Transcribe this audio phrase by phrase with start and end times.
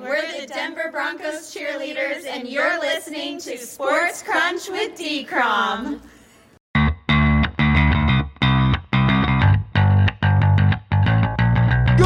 [0.00, 6.02] We're the Denver Broncos cheerleaders, and you're listening to Sports Crunch with D-Crom.
[11.96, 12.04] Good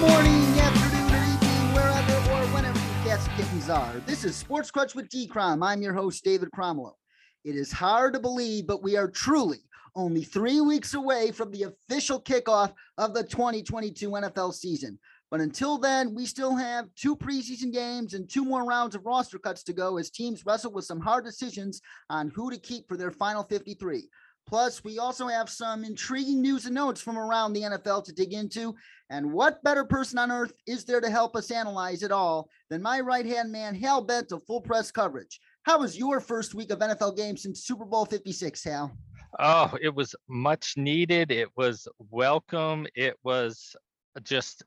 [0.00, 3.92] morning, afternoon, or evening, wherever or whenever you cats and kittens are.
[4.06, 5.62] This is Sports Crunch with D Crom.
[5.62, 6.98] I'm your host, David Cromwell.
[7.44, 9.58] It is hard to believe, but we are truly
[9.96, 14.98] only three weeks away from the official kickoff of the 2022 NFL season.
[15.30, 19.38] But until then, we still have two preseason games and two more rounds of roster
[19.38, 22.96] cuts to go as teams wrestle with some hard decisions on who to keep for
[22.96, 24.08] their final 53.
[24.46, 28.34] Plus, we also have some intriguing news and notes from around the NFL to dig
[28.34, 28.74] into.
[29.08, 32.82] And what better person on earth is there to help us analyze it all than
[32.82, 35.40] my right hand man, Hal Bent of Full Press Coverage?
[35.62, 38.94] How was your first week of NFL games since Super Bowl 56, Hal?
[39.38, 41.30] Oh, it was much needed.
[41.30, 42.86] It was welcome.
[42.94, 43.74] It was
[44.22, 44.62] just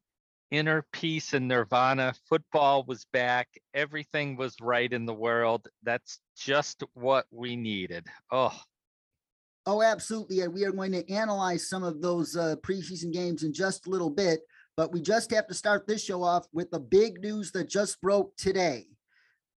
[0.52, 2.14] inner peace and nirvana.
[2.30, 3.48] Football was back.
[3.74, 5.67] Everything was right in the world.
[5.84, 8.06] That's just what we needed.
[8.31, 8.58] Oh,
[9.70, 10.40] Oh, absolutely.
[10.40, 13.90] And we are going to analyze some of those uh, preseason games in just a
[13.90, 14.40] little bit.
[14.78, 18.00] But we just have to start this show off with the big news that just
[18.00, 18.86] broke today.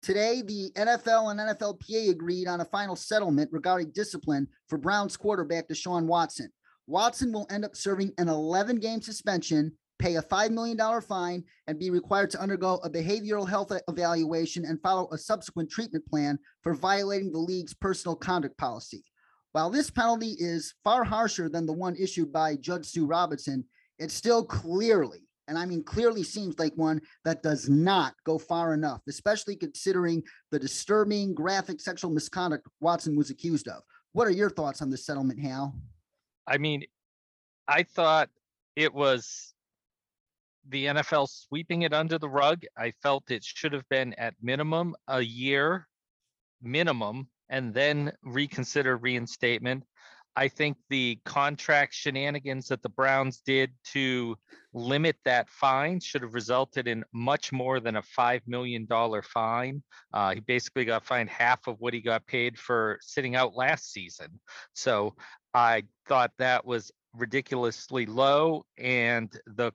[0.01, 5.69] Today, the NFL and NFLPA agreed on a final settlement regarding discipline for Browns quarterback
[5.69, 6.51] Deshaun Watson.
[6.87, 11.79] Watson will end up serving an 11 game suspension, pay a $5 million fine, and
[11.79, 16.73] be required to undergo a behavioral health evaluation and follow a subsequent treatment plan for
[16.73, 19.03] violating the league's personal conduct policy.
[19.51, 23.63] While this penalty is far harsher than the one issued by Judge Sue Robinson,
[23.99, 28.73] it still clearly, and I mean clearly seems like one that does not go far
[28.73, 33.83] enough, especially considering the disturbing graphic sexual misconduct Watson was accused of.
[34.13, 35.75] What are your thoughts on this settlement, Hal?
[36.47, 36.85] I mean,
[37.67, 38.29] I thought
[38.75, 39.53] it was
[40.69, 42.63] the NFL sweeping it under the rug.
[42.77, 45.87] I felt it should have been at minimum a year
[46.61, 49.83] minimum and then reconsider reinstatement.
[50.35, 54.37] I think the contract shenanigans that the Browns did to
[54.73, 58.87] limit that fine should have resulted in much more than a $5 million
[59.23, 59.83] fine.
[60.13, 63.91] Uh, he basically got fined half of what he got paid for sitting out last
[63.91, 64.39] season.
[64.73, 65.15] So
[65.53, 68.63] I thought that was ridiculously low.
[68.77, 69.73] And the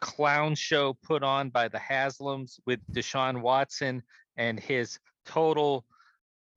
[0.00, 4.02] clown show put on by the Haslams with Deshaun Watson
[4.36, 5.84] and his total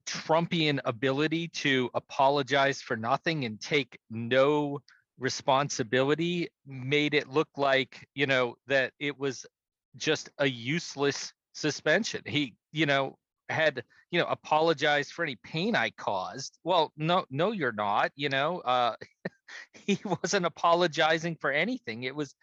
[0.06, 4.80] Trumpian ability to apologize for nothing and take no
[5.20, 9.46] responsibility made it look like, you know, that it was
[9.98, 12.22] just a useless suspension.
[12.26, 13.18] He, you know,
[13.50, 16.58] had, you know, apologized for any pain I caused.
[16.64, 18.96] Well, no, no, you're not, you know, uh,
[19.74, 22.04] he wasn't apologizing for anything.
[22.04, 22.34] It was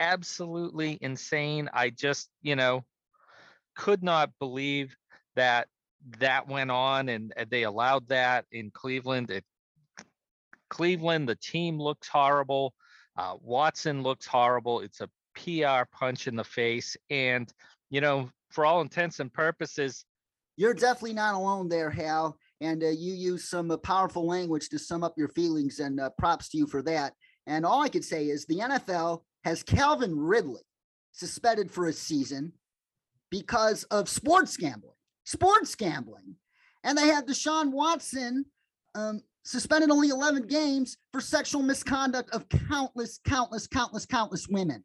[0.00, 1.68] absolutely insane.
[1.72, 2.84] I just, you know,
[3.76, 4.96] could not believe
[5.36, 5.68] that
[6.18, 9.30] that went on and they allowed that in Cleveland.
[9.30, 9.44] It,
[10.70, 12.74] Cleveland, the team looks horrible.
[13.16, 14.80] Uh, Watson looks horrible.
[14.80, 16.96] It's a PR punch in the face.
[17.10, 17.52] And,
[17.90, 20.04] you know, for all intents and purposes,
[20.56, 22.38] you're definitely not alone there, Hal.
[22.60, 26.10] And uh, you use some uh, powerful language to sum up your feelings, and uh,
[26.16, 27.12] props to you for that.
[27.46, 30.62] And all I could say is the NFL has Calvin Ridley
[31.12, 32.52] suspended for a season
[33.30, 34.94] because of sports gambling
[35.24, 36.36] sports gambling.
[36.84, 38.44] And they had Deshaun Watson
[38.94, 44.84] um, suspended only 11 games for sexual misconduct of countless, countless, countless, countless women.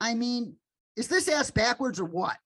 [0.00, 0.56] I mean,
[0.96, 2.36] is this ass backwards or what?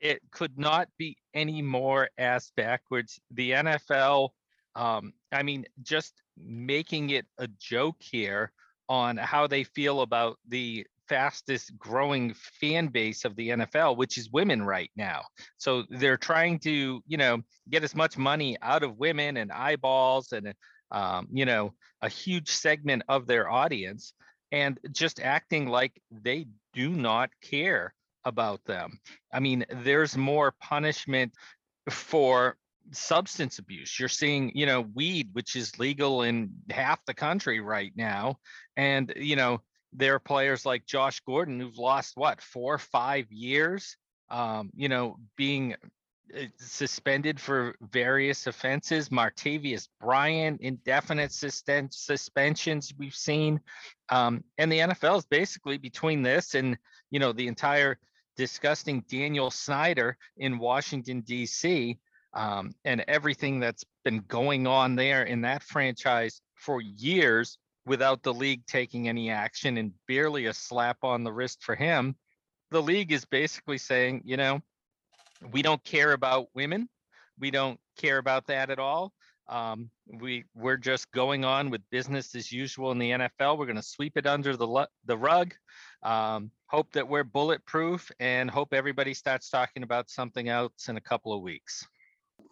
[0.00, 3.18] It could not be any more ass backwards.
[3.30, 4.30] The NFL,
[4.74, 8.52] um, I mean, just making it a joke here
[8.88, 14.30] on how they feel about the fastest growing fan base of the NFL, which is
[14.30, 15.22] women right now.
[15.56, 20.32] So they're trying to, you know, get as much money out of women and eyeballs
[20.32, 20.54] and,
[20.90, 24.14] um, you know, a huge segment of their audience
[24.52, 28.98] and just acting like they do not care about them.
[29.32, 31.32] I mean, there's more punishment
[31.90, 32.56] for
[32.92, 33.98] substance abuse.
[33.98, 38.38] You're seeing, you know, weed, which is legal in half the country right now.
[38.76, 39.60] And, you know,
[39.92, 43.96] there are players like Josh Gordon who've lost what four five years,
[44.30, 45.74] um, you know, being
[46.36, 49.08] uh, suspended for various offenses.
[49.08, 53.60] Martavis Bryant, indefinite suspensions we've seen,
[54.08, 56.76] um, and the NFL is basically between this and
[57.10, 57.98] you know the entire
[58.36, 61.98] disgusting Daniel Snyder in Washington D.C.
[62.34, 68.34] Um, and everything that's been going on there in that franchise for years without the
[68.34, 72.16] league taking any action and barely a slap on the wrist for him.
[72.70, 74.60] the league is basically saying, you know,
[75.52, 76.88] we don't care about women.
[77.38, 79.12] We don't care about that at all.
[79.48, 83.58] Um, we we're just going on with business as usual in the NFL.
[83.58, 85.54] We're going to sweep it under the the rug.
[86.02, 91.00] Um, hope that we're bulletproof and hope everybody starts talking about something else in a
[91.00, 91.86] couple of weeks.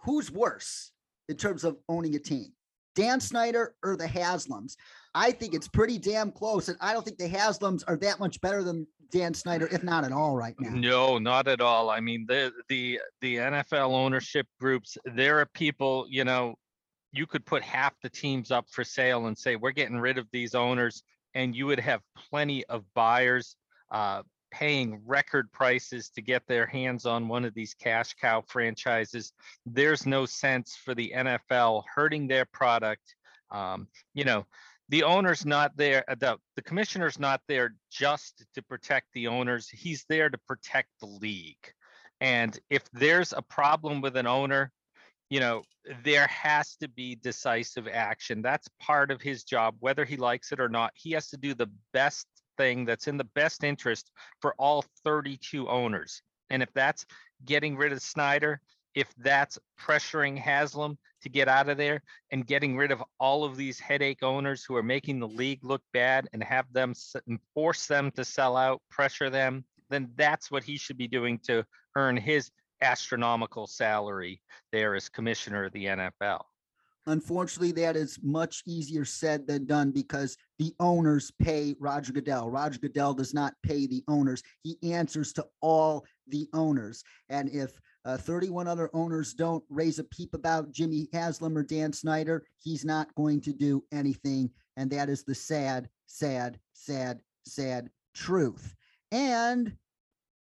[0.05, 0.93] Who's worse
[1.29, 2.53] in terms of owning a team?
[2.95, 4.77] Dan Snyder or the Haslams?
[5.15, 8.41] I think it's pretty damn close, and I don't think the Haslams are that much
[8.41, 10.71] better than Dan Snyder, if not at all, right now.
[10.71, 11.91] No, not at all.
[11.91, 16.55] I mean, the the the NFL ownership groups, there are people, you know,
[17.13, 20.27] you could put half the teams up for sale and say, we're getting rid of
[20.33, 21.03] these owners,
[21.35, 22.01] and you would have
[22.31, 23.57] plenty of buyers
[23.91, 24.23] uh,
[24.53, 29.33] paying record prices to get their hands on one of these cash cow franchises.
[29.67, 33.15] There's no sense for the NFL hurting their product.
[33.51, 34.47] Um, you know,
[34.91, 39.69] the owner's not there, uh, the, the commissioner's not there just to protect the owners.
[39.69, 41.73] He's there to protect the league.
[42.21, 44.71] And if there's a problem with an owner,
[45.31, 45.63] you know,
[46.05, 48.43] there has to be decisive action.
[48.43, 50.93] That's part of his job, whether he likes it or not.
[50.95, 52.27] He has to do the best
[52.57, 54.11] thing that's in the best interest
[54.41, 56.23] for all 32 owners.
[56.51, 57.07] And if that's
[57.45, 58.61] getting rid of Snyder,
[58.95, 63.57] if that's pressuring Haslam to get out of there and getting rid of all of
[63.57, 66.95] these headache owners who are making the league look bad and have them
[67.55, 71.65] force them to sell out, pressure them, then that's what he should be doing to
[71.97, 72.51] earn his
[72.83, 76.43] astronomical salary there as commissioner of the NFL.
[77.07, 82.49] Unfortunately, that is much easier said than done because the owners pay Roger Goodell.
[82.49, 84.43] Roger Goodell does not pay the owners.
[84.63, 87.03] He answers to all the owners.
[87.29, 91.93] And if uh, 31 other owners don't raise a peep about Jimmy Haslam or Dan
[91.93, 94.51] Snyder, he's not going to do anything.
[94.77, 98.75] And that is the sad, sad, sad, sad truth.
[99.11, 99.77] And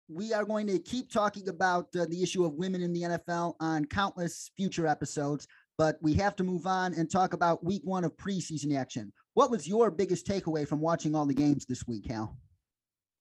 [0.09, 3.55] we are going to keep talking about uh, the issue of women in the NFL
[3.61, 5.47] on countless future episodes
[5.79, 9.13] but we have to move on and talk about week one of preseason action.
[9.35, 12.37] What was your biggest takeaway from watching all the games this week, Hal?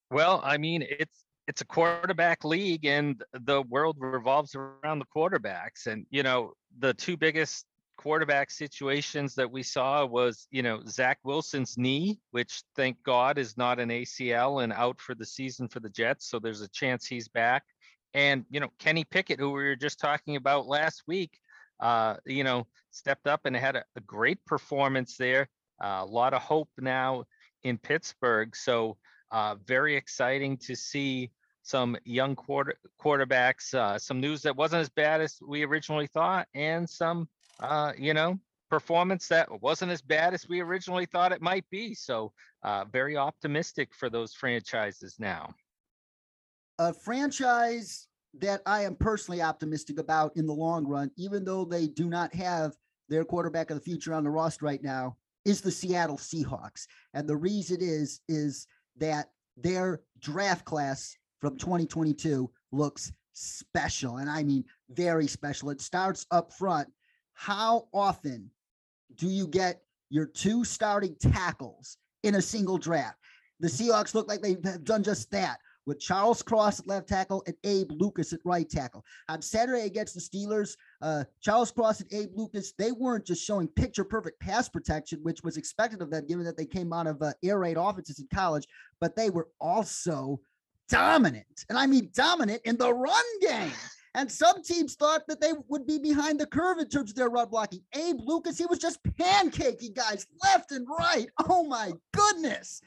[0.09, 5.87] Well, I mean, it's it's a quarterback league and the world revolves around the quarterbacks.
[5.87, 7.65] And, you know, the two biggest
[7.95, 13.57] quarterback situations that we saw was, you know, Zach Wilson's knee, which thank God is
[13.57, 16.29] not an ACL and out for the season for the Jets.
[16.29, 17.63] So there's a chance he's back.
[18.13, 21.39] And, you know, Kenny Pickett, who we were just talking about last week,
[21.79, 25.49] uh, you know, stepped up and had a, a great performance there.
[25.81, 27.23] Uh, a lot of hope now
[27.63, 28.55] in Pittsburgh.
[28.55, 28.97] So
[29.31, 31.31] uh, very exciting to see
[31.63, 33.73] some young quarter quarterbacks.
[33.73, 37.27] Uh, some news that wasn't as bad as we originally thought, and some,
[37.59, 38.39] uh, you know,
[38.69, 41.93] performance that wasn't as bad as we originally thought it might be.
[41.93, 42.31] So
[42.63, 45.53] uh, very optimistic for those franchises now.
[46.79, 51.87] A franchise that I am personally optimistic about in the long run, even though they
[51.87, 52.75] do not have
[53.09, 55.15] their quarterback of the future on the roster right now,
[55.45, 56.87] is the Seattle Seahawks.
[57.13, 64.17] And the reason is is that their draft class from 2022 looks special.
[64.17, 65.69] And I mean very special.
[65.69, 66.89] It starts up front.
[67.33, 68.49] How often
[69.15, 73.17] do you get your two starting tackles in a single draft?
[73.59, 77.55] The Seahawks look like they've done just that with Charles Cross at left tackle and
[77.63, 79.03] Abe Lucas at right tackle.
[79.29, 83.67] On Saturday against the Steelers, uh, Charles Cross and Abe Lucas, they weren't just showing
[83.69, 87.21] picture perfect pass protection, which was expected of them given that they came out of
[87.21, 88.67] uh, air raid offenses in college,
[88.99, 90.39] but they were also
[90.89, 91.65] dominant.
[91.69, 93.71] And I mean dominant in the run game.
[94.15, 97.29] And some teams thought that they would be behind the curve in terms of their
[97.29, 97.81] run blocking.
[97.93, 101.27] Abe Lucas, he was just pancaking guys left and right.
[101.47, 102.81] Oh my goodness.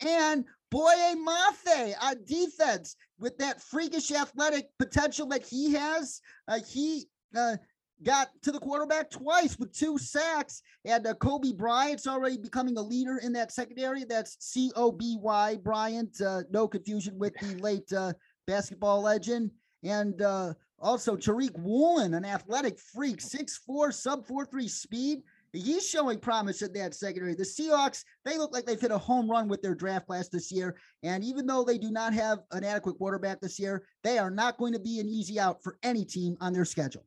[0.00, 6.20] And Boye Mafe on defense with that freakish athletic potential that he has.
[6.48, 7.56] Uh, he uh,
[8.02, 10.62] got to the quarterback twice with two sacks.
[10.84, 14.04] And uh, Coby Bryant's already becoming a leader in that secondary.
[14.04, 16.20] That's C O B Y Bryant.
[16.20, 18.12] Uh, no confusion with the late uh,
[18.46, 19.50] basketball legend.
[19.82, 25.22] And uh, also Tariq Woolen, an athletic freak, 6'4, sub 4'3 speed.
[25.56, 27.34] He's showing promise in that secondary.
[27.34, 30.52] The Seahawks, they look like they've hit a home run with their draft class this
[30.52, 30.76] year.
[31.02, 34.58] And even though they do not have an adequate quarterback this year, they are not
[34.58, 37.04] going to be an easy out for any team on their schedule.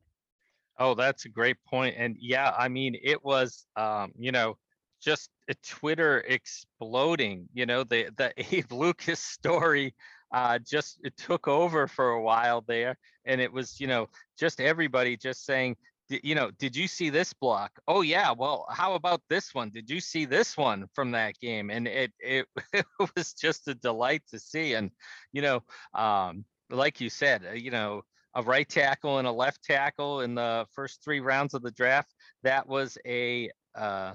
[0.78, 1.94] Oh, that's a great point.
[1.98, 4.56] And yeah, I mean, it was, um, you know,
[5.00, 7.48] just a Twitter exploding.
[7.52, 9.94] You know, the the Abe Lucas story
[10.32, 14.60] uh, just it took over for a while there, and it was, you know, just
[14.60, 15.76] everybody just saying
[16.10, 17.78] you know, did you see this block?
[17.88, 19.70] Oh yeah, well, how about this one?
[19.70, 21.70] Did you see this one from that game?
[21.70, 22.86] And it it, it
[23.16, 24.74] was just a delight to see.
[24.74, 24.90] And
[25.32, 25.64] you know,
[25.94, 28.02] um, like you said, uh, you know,
[28.34, 32.14] a right tackle and a left tackle in the first three rounds of the draft.
[32.42, 34.14] That was a uh,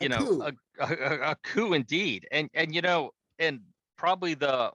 [0.00, 2.26] A you know a, a, a- a coup indeed.
[2.30, 3.60] And and you know, and
[3.96, 4.72] probably the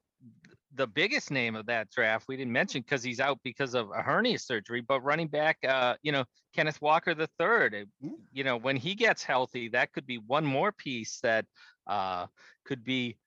[0.76, 4.02] the biggest name of that draft we didn't mention because he's out because of a
[4.02, 6.26] hernia surgery, but running back, uh, you know,
[6.56, 7.88] Kenneth Walker the third.
[8.02, 8.10] Yeah.
[8.32, 11.46] You know, when he gets healthy, that could be one more piece that
[11.88, 12.28] uh,
[12.66, 13.18] could be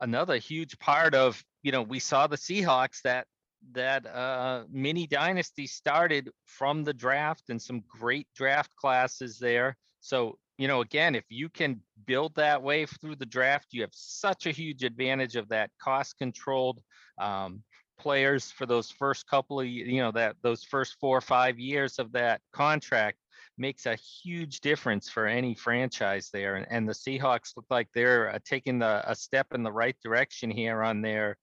[0.00, 1.42] another huge part of.
[1.62, 3.26] You know, we saw the Seahawks that
[3.72, 9.76] that uh, mini dynasty started from the draft and some great draft classes there.
[10.00, 13.90] So you know, again, if you can build that way through the draft, you have
[13.92, 16.80] such a huge advantage of that cost controlled
[17.18, 17.64] um,
[17.98, 21.98] players for those first couple of, you know, that those first four or five years
[21.98, 23.18] of that contract
[23.58, 26.54] makes a huge difference for any franchise there.
[26.54, 29.96] And, and the Seahawks look like they're uh, taking the, a step in the right
[30.00, 31.38] direction here on their,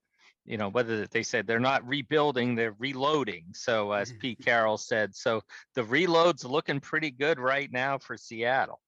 [0.46, 3.48] you know, whether they said they're not rebuilding, they're reloading.
[3.52, 5.42] So as Pete Carroll said, so
[5.76, 8.80] the reload's looking pretty good right now for Seattle.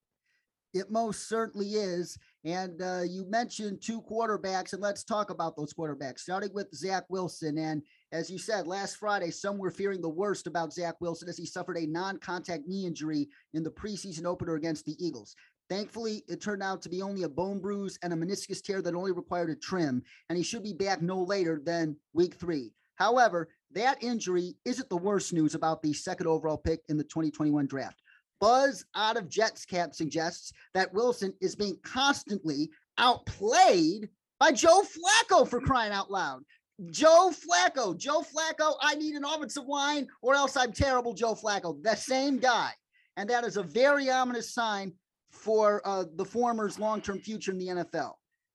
[0.74, 2.18] It most certainly is.
[2.44, 7.04] And uh, you mentioned two quarterbacks, and let's talk about those quarterbacks, starting with Zach
[7.10, 7.58] Wilson.
[7.58, 11.38] And as you said, last Friday, some were fearing the worst about Zach Wilson as
[11.38, 15.36] he suffered a non contact knee injury in the preseason opener against the Eagles.
[15.70, 18.96] Thankfully, it turned out to be only a bone bruise and a meniscus tear that
[18.96, 22.74] only required a trim, and he should be back no later than week three.
[22.96, 27.68] However, that injury isn't the worst news about the second overall pick in the 2021
[27.68, 28.02] draft.
[28.42, 35.48] Buzz out of Jets camp suggests that Wilson is being constantly outplayed by Joe Flacco
[35.48, 36.42] for crying out loud.
[36.90, 41.82] Joe Flacco, Joe Flacco, I need an offensive line or else I'm terrible, Joe Flacco.
[41.84, 42.72] The same guy.
[43.18, 44.94] And that is a very ominous sign
[45.30, 48.14] for uh, the former's long term future in the NFL.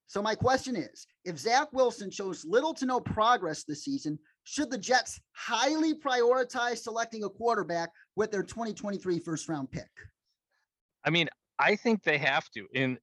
[0.09, 4.71] So, my question is if Zach Wilson shows little to no progress this season, should
[4.71, 9.91] the Jets highly prioritize selecting a quarterback with their 2023 first round pick?
[11.05, 12.65] I mean, I think they have to.
[12.73, 12.97] In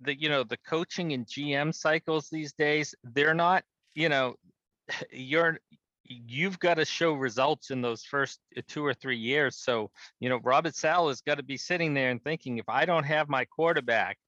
[0.00, 3.64] the you know the coaching and GM cycles these days, they're not.
[3.94, 4.34] You know,
[5.10, 5.58] you're
[6.04, 9.56] you've got to show results in those first uh, two or three years.
[9.56, 12.84] So you know, Robert Saleh has got to be sitting there and thinking, if I
[12.84, 14.18] don't have my quarterback,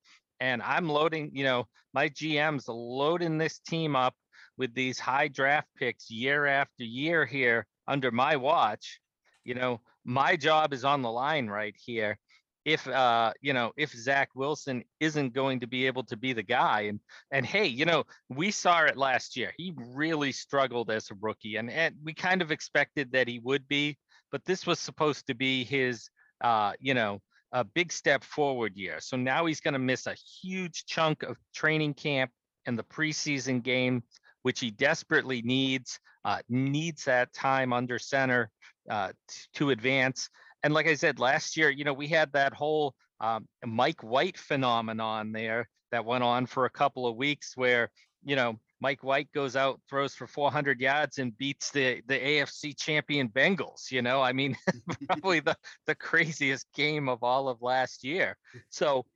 [0.40, 4.14] and I'm loading, you know, my GM's loading this team up
[4.56, 9.00] with these high draft picks year after year here under my watch,
[9.44, 12.18] you know, my job is on the line right here.
[12.64, 16.42] If uh you know if Zach Wilson isn't going to be able to be the
[16.42, 16.98] guy and
[17.30, 19.52] and hey you know we saw it last year.
[19.56, 23.68] He really struggled as a rookie and and we kind of expected that he would
[23.68, 23.96] be
[24.32, 26.10] but this was supposed to be his
[26.40, 27.20] uh you know
[27.52, 28.96] a big step forward year.
[29.00, 32.30] So now he's going to miss a huge chunk of training camp
[32.66, 34.02] and the preseason game
[34.46, 38.50] which he desperately needs uh needs that time under center
[38.88, 39.10] uh
[39.52, 40.30] to advance
[40.66, 44.36] and like I said last year, you know, we had that whole um, Mike White
[44.36, 47.88] phenomenon there that went on for a couple of weeks, where
[48.24, 52.76] you know Mike White goes out, throws for 400 yards, and beats the the AFC
[52.76, 53.90] champion Bengals.
[53.92, 54.56] You know, I mean,
[55.06, 58.36] probably the the craziest game of all of last year.
[58.70, 59.06] So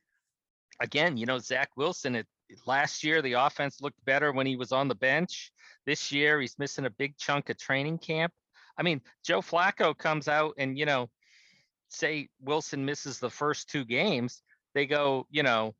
[0.80, 2.14] again, you know, Zach Wilson.
[2.14, 2.26] It,
[2.66, 5.52] last year, the offense looked better when he was on the bench.
[5.86, 8.32] This year, he's missing a big chunk of training camp.
[8.76, 11.10] I mean, Joe Flacco comes out and you know
[11.90, 14.42] say Wilson misses the first two games,
[14.74, 15.74] they go, you know,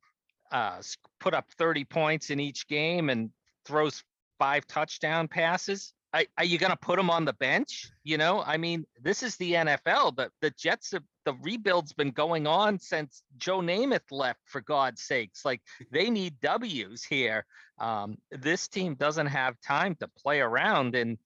[0.53, 0.83] uh,
[1.21, 3.31] put up 30 points in each game and
[3.65, 4.03] throws
[4.39, 5.95] five touchdown passes.
[6.13, 7.89] Are, are you going to put him on the bench?
[8.03, 10.17] You know, I mean, this is the NFL.
[10.17, 14.41] The the Jets have the rebuild's been going on since Joe Namath left.
[14.47, 15.61] For God's sakes, like
[15.93, 17.47] they need W's here.
[17.79, 21.19] Um, this team doesn't have time to play around, and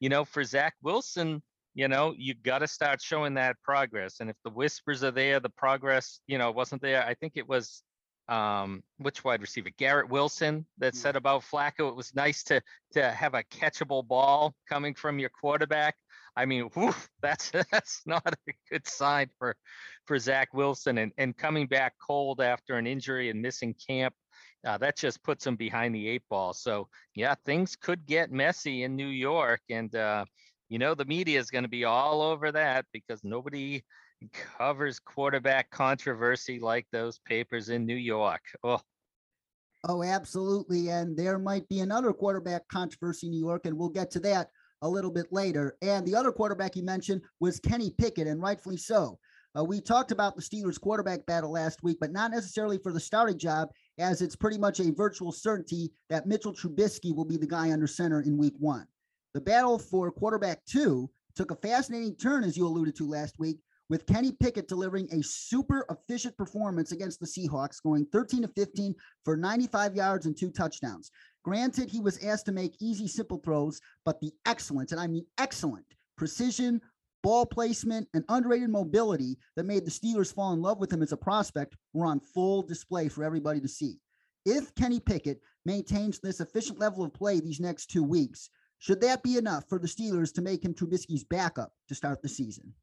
[0.00, 1.42] you know, for Zach Wilson,
[1.74, 4.20] you know, you got to start showing that progress.
[4.20, 7.04] And if the whispers are there, the progress, you know, wasn't there.
[7.04, 7.82] I think it was
[8.28, 12.62] um which wide receiver Garrett Wilson that said about Flacco it was nice to
[12.92, 15.96] to have a catchable ball coming from your quarterback.
[16.36, 19.56] I mean, whew, that's that's not a good sign for
[20.06, 24.14] for Zach Wilson and and coming back cold after an injury and missing camp.
[24.64, 26.52] Uh, that just puts him behind the eight ball.
[26.52, 30.24] So yeah, things could get messy in New York, and uh,
[30.68, 33.82] you know the media is going to be all over that because nobody
[34.30, 38.42] covers quarterback controversy like those papers in New York.
[38.62, 38.80] Oh,
[39.88, 40.90] Oh, absolutely.
[40.90, 44.48] And there might be another quarterback controversy in New York, and we'll get to that
[44.82, 45.76] a little bit later.
[45.82, 49.18] And the other quarterback you mentioned was Kenny Pickett, and rightfully so.
[49.58, 53.00] Uh, we talked about the Steelers quarterback battle last week, but not necessarily for the
[53.00, 57.46] starting job, as it's pretty much a virtual certainty that Mitchell Trubisky will be the
[57.46, 58.86] guy under center in week one.
[59.34, 63.58] The battle for quarterback two took a fascinating turn, as you alluded to last week,
[63.88, 68.94] with Kenny Pickett delivering a super efficient performance against the Seahawks, going 13 to 15
[69.24, 71.10] for 95 yards and two touchdowns.
[71.44, 75.26] Granted, he was asked to make easy, simple throws, but the excellence, and I mean
[75.38, 75.84] excellent,
[76.16, 76.80] precision,
[77.22, 81.12] ball placement, and underrated mobility that made the Steelers fall in love with him as
[81.12, 83.98] a prospect were on full display for everybody to see.
[84.44, 89.22] If Kenny Pickett maintains this efficient level of play these next two weeks, should that
[89.22, 92.74] be enough for the Steelers to make him Trubisky's backup to start the season?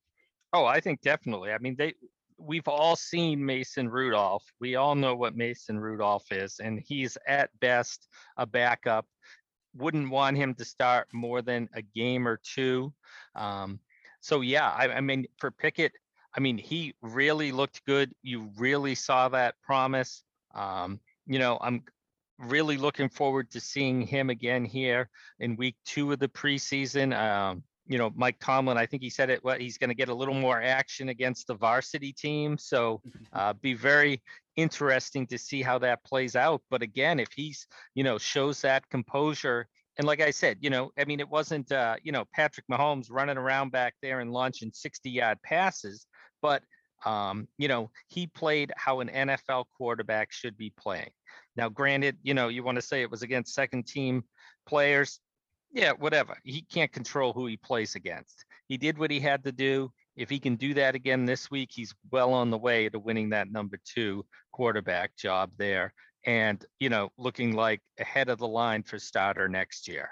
[0.53, 1.51] Oh, I think definitely.
[1.51, 1.93] I mean, they
[2.37, 4.43] we've all seen Mason Rudolph.
[4.59, 9.05] We all know what Mason Rudolph is, and he's at best a backup.
[9.75, 12.93] Wouldn't want him to start more than a game or two.
[13.35, 13.79] Um,
[14.21, 15.91] so yeah, I, I mean, for Pickett,
[16.35, 18.13] I mean, he really looked good.
[18.23, 20.23] You really saw that promise.
[20.55, 21.83] Um, you know, I'm
[22.39, 27.17] really looking forward to seeing him again here in week two of the preseason.
[27.17, 30.10] Um, you know, Mike Tomlin, I think he said it, what he's going to get
[30.10, 32.55] a little more action against the varsity team.
[32.55, 33.01] So
[33.34, 34.22] uh, be very
[34.55, 36.62] interesting to see how that plays out.
[36.69, 37.65] But again, if he's,
[37.96, 39.67] you know, shows that composure,
[39.98, 43.08] and like I said, you know, I mean, it wasn't, uh, you know, Patrick Mahomes
[43.10, 46.05] running around back there and launching 60 yard passes,
[46.43, 46.62] but,
[47.05, 51.10] um, you know, he played how an NFL quarterback should be playing.
[51.55, 54.24] Now, granted, you know, you want to say it was against second team
[54.67, 55.19] players
[55.71, 56.38] yeah, whatever.
[56.43, 58.45] He can't control who he plays against.
[58.67, 59.91] He did what he had to do.
[60.15, 63.29] If he can do that again this week, he's well on the way to winning
[63.29, 65.93] that number two quarterback job there.
[66.25, 70.09] And, you know, looking like ahead of the line for starter next year.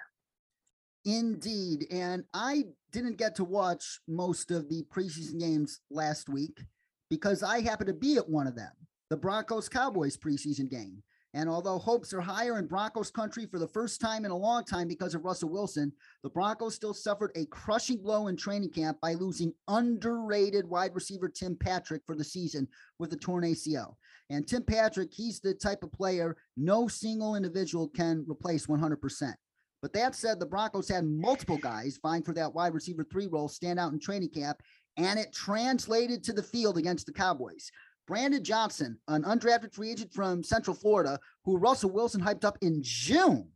[1.04, 1.88] Indeed.
[1.92, 6.62] And I didn't get to watch most of the preseason games last week
[7.10, 8.72] because I happened to be at one of them,
[9.10, 11.04] the Broncos Cowboys preseason game.
[11.34, 14.64] And although hopes are higher in Broncos country for the first time in a long
[14.64, 15.92] time because of Russell Wilson,
[16.24, 21.28] the Broncos still suffered a crushing blow in training camp by losing underrated wide receiver
[21.28, 23.96] Tim Patrick for the season with a torn ACL.
[24.30, 29.34] And Tim Patrick, he's the type of player no single individual can replace 100%.
[29.82, 33.48] But that said, the Broncos had multiple guys vying for that wide receiver three role
[33.48, 34.62] stand out in training camp,
[34.98, 37.70] and it translated to the field against the Cowboys.
[38.08, 42.80] Brandon Johnson, an undrafted free agent from Central Florida, who Russell Wilson hyped up in
[42.82, 43.50] June.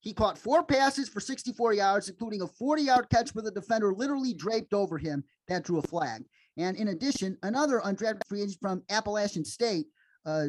[0.00, 3.92] He caught four passes for 64 yards, including a 40 yard catch with a defender
[3.92, 6.24] literally draped over him that drew a flag.
[6.56, 9.86] And in addition, another undrafted free agent from Appalachian State,
[10.24, 10.46] uh,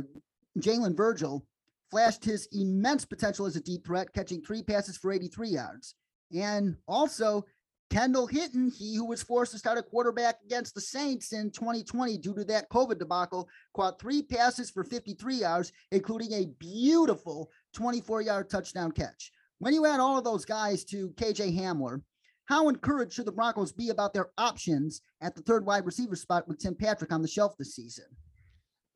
[0.58, 1.46] Jalen Virgil,
[1.90, 5.96] flashed his immense potential as a deep threat, catching three passes for 83 yards.
[6.34, 7.46] And also,
[7.92, 12.18] Kendall Hinton, he who was forced to start a quarterback against the Saints in 2020
[12.20, 18.22] due to that COVID debacle, caught three passes for 53 yards, including a beautiful 24
[18.22, 19.34] yard touchdown catch.
[19.60, 22.02] When you add all of those guys to KJ Hamler,
[22.46, 26.48] how encouraged should the Broncos be about their options at the third wide receiver spot
[26.48, 28.06] with Tim Patrick on the shelf this season?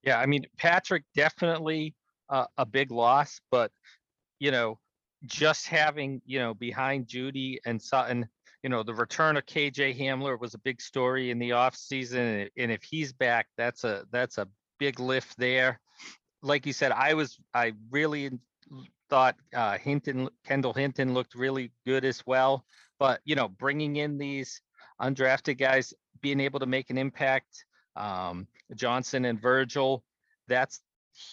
[0.03, 1.95] Yeah, I mean, Patrick definitely
[2.29, 3.71] uh, a big loss, but,
[4.39, 4.79] you know,
[5.25, 8.29] just having, you know, behind Jeudy and Sutton,
[8.65, 12.49] you know, the return of KJ Hamler was a big story in the offseason.
[12.58, 14.47] And if he's back, that's a that's a
[14.80, 15.80] big lift there.
[16.41, 18.32] Like you said, I was I really
[19.08, 22.65] thought uh, Hinton Kendall Hinton looked really good as well.
[22.97, 24.60] But you know, bringing in these
[24.99, 30.04] undrafted guys, being able to make an impact, um, Johnson and Virgil,
[30.47, 30.82] that's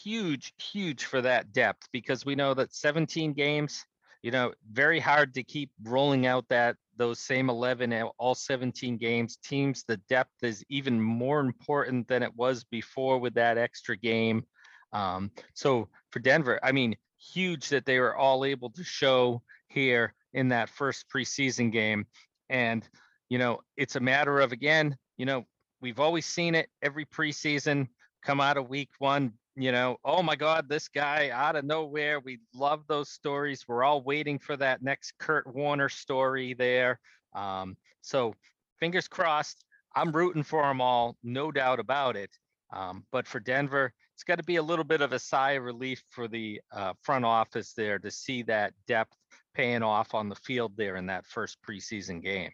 [0.05, 3.87] huge, huge for that depth because we know that 17 games,
[4.23, 9.37] you know, very hard to keep rolling out that those same 11 all 17 games.
[9.43, 14.45] Teams the depth is even more important than it was before with that extra game.
[14.93, 20.15] Um, so for denver i mean huge that they were all able to show here
[20.35, 22.07] in that first preseason game.
[22.49, 22.87] And
[23.29, 25.45] you know it's a matter of again you know
[25.81, 27.89] we've always seen it every preseason
[28.23, 32.21] come out of week one you know, oh my God, this guy out of nowhere.
[32.21, 33.67] We love those stories.
[33.69, 36.99] We're all waiting for that next Kurt Warner story there.
[37.35, 38.35] Um, so
[38.81, 39.65] fingers crossed.
[39.95, 42.31] I'm rooting for them all, no doubt about it.
[42.73, 45.65] Um, but for Denver, it's got to be a little bit of a sigh of
[45.65, 49.15] relief for the uh, front office there to see that depth
[49.55, 52.51] paying off on the field there in that first preseason game.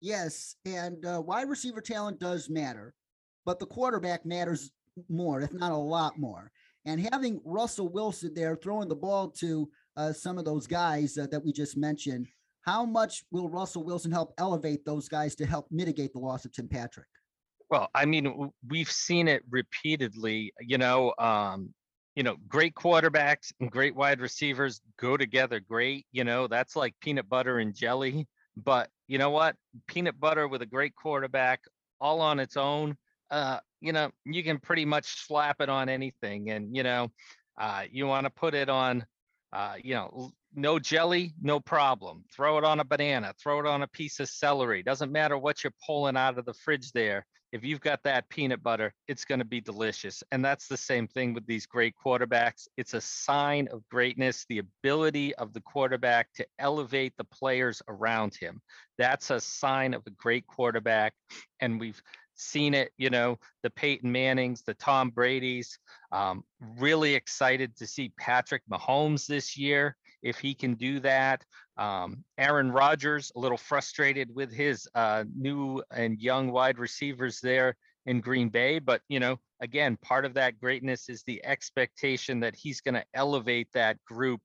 [0.00, 2.92] Yes, and uh, wide receiver talent does matter,
[3.46, 4.72] but the quarterback matters
[5.08, 6.50] more, if not a lot more.
[6.84, 11.26] And having Russell Wilson there throwing the ball to uh, some of those guys uh,
[11.30, 12.28] that we just mentioned,
[12.62, 16.52] how much will Russell Wilson help elevate those guys to help mitigate the loss of
[16.52, 17.06] Tim Patrick?
[17.70, 21.72] Well, I mean, we've seen it repeatedly, you know, um,
[22.14, 26.06] you know, great quarterbacks and great wide receivers go together great.
[26.12, 28.26] You know, that's like peanut butter and jelly.
[28.56, 29.54] But you know what?
[29.86, 31.60] Peanut butter with a great quarterback
[32.00, 32.96] all on its own,
[33.30, 36.50] uh, you know, you can pretty much slap it on anything.
[36.50, 37.10] And, you know,
[37.58, 39.04] uh, you want to put it on,
[39.52, 42.24] uh, you know, no jelly, no problem.
[42.34, 44.82] Throw it on a banana, throw it on a piece of celery.
[44.82, 47.26] Doesn't matter what you're pulling out of the fridge there.
[47.52, 50.22] If you've got that peanut butter, it's going to be delicious.
[50.32, 52.68] And that's the same thing with these great quarterbacks.
[52.76, 58.34] It's a sign of greatness, the ability of the quarterback to elevate the players around
[58.34, 58.60] him.
[58.98, 61.14] That's a sign of a great quarterback.
[61.60, 62.00] And we've
[62.34, 65.78] seen it, you know, the Peyton Mannings, the Tom Brady's.
[66.12, 66.44] Um,
[66.78, 71.44] really excited to see Patrick Mahomes this year if he can do that.
[71.76, 77.76] Um, Aaron Rodgers, a little frustrated with his uh, new and young wide receivers there
[78.06, 78.80] in Green Bay.
[78.80, 83.04] But, you know, again, part of that greatness is the expectation that he's going to
[83.14, 84.40] elevate that group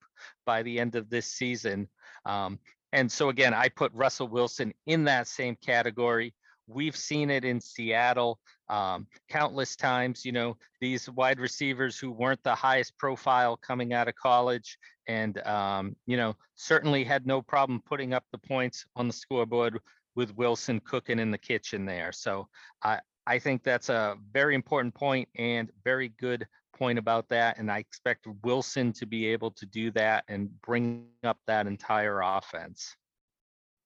[0.45, 1.87] by the end of this season.
[2.25, 2.59] Um,
[2.93, 6.35] and so, again, I put Russell Wilson in that same category.
[6.67, 8.39] We've seen it in Seattle
[8.71, 10.25] um, countless times.
[10.25, 15.37] You know, these wide receivers who weren't the highest profile coming out of college and,
[15.45, 19.79] um, you know, certainly had no problem putting up the points on the scoreboard
[20.15, 22.11] with Wilson cooking in the kitchen there.
[22.11, 22.47] So
[22.83, 27.59] I, I think that's a very important point and very good point about that.
[27.59, 32.21] And I expect Wilson to be able to do that and bring up that entire
[32.21, 32.95] offense.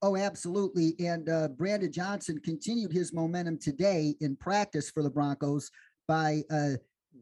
[0.05, 0.93] Oh, absolutely.
[0.99, 5.71] And uh, Brandon Johnson continued his momentum today in practice for the Broncos
[6.07, 6.73] by uh,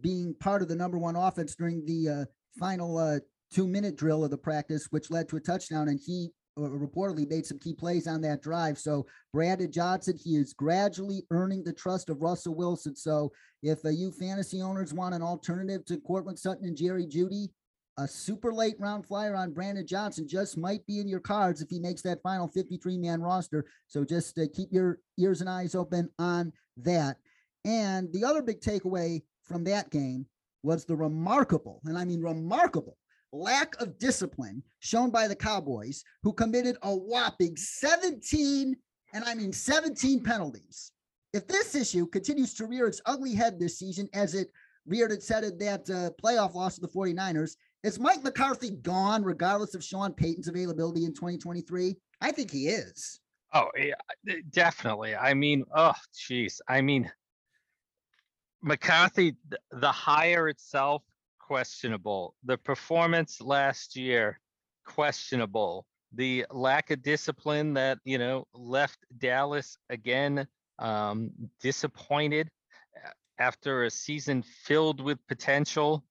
[0.01, 2.25] being part of the number one offense during the uh,
[2.59, 3.19] final uh,
[3.53, 5.87] two minute drill of the practice, which led to a touchdown.
[5.87, 8.77] And he uh, reportedly made some key plays on that drive.
[8.77, 12.97] So, Brandon Johnson, he is gradually earning the trust of Russell Wilson.
[12.97, 17.47] So, if uh, you fantasy owners want an alternative to Courtland Sutton and Jerry Jeudy,
[17.97, 21.69] a super late round flyer on Brandon Johnson just might be in your cards if
[21.69, 23.65] he makes that final 53 man roster.
[23.87, 27.17] So just uh, keep your ears and eyes open on that.
[27.65, 30.25] And the other big takeaway from that game
[30.63, 32.97] was the remarkable, and I mean remarkable,
[33.31, 38.75] lack of discipline shown by the Cowboys, who committed a whopping 17,
[39.13, 40.91] and I mean 17 penalties.
[41.33, 44.49] If this issue continues to rear its ugly head this season, as it
[44.85, 49.23] reared its head at that uh, playoff loss to the 49ers, is Mike McCarthy gone
[49.23, 51.95] regardless of Sean Payton's availability in 2023?
[52.21, 53.19] I think he is.
[53.53, 53.93] Oh, yeah,
[54.51, 55.15] definitely.
[55.15, 55.93] I mean, oh,
[56.27, 56.61] geez.
[56.67, 57.11] I mean,
[58.61, 59.35] McCarthy,
[59.71, 61.03] the hire itself,
[61.39, 62.35] questionable.
[62.45, 64.39] The performance last year,
[64.85, 65.85] questionable.
[66.13, 70.47] The lack of discipline that, you know, left Dallas again
[70.79, 72.49] um, disappointed
[72.95, 76.03] uh, after a season filled with potential.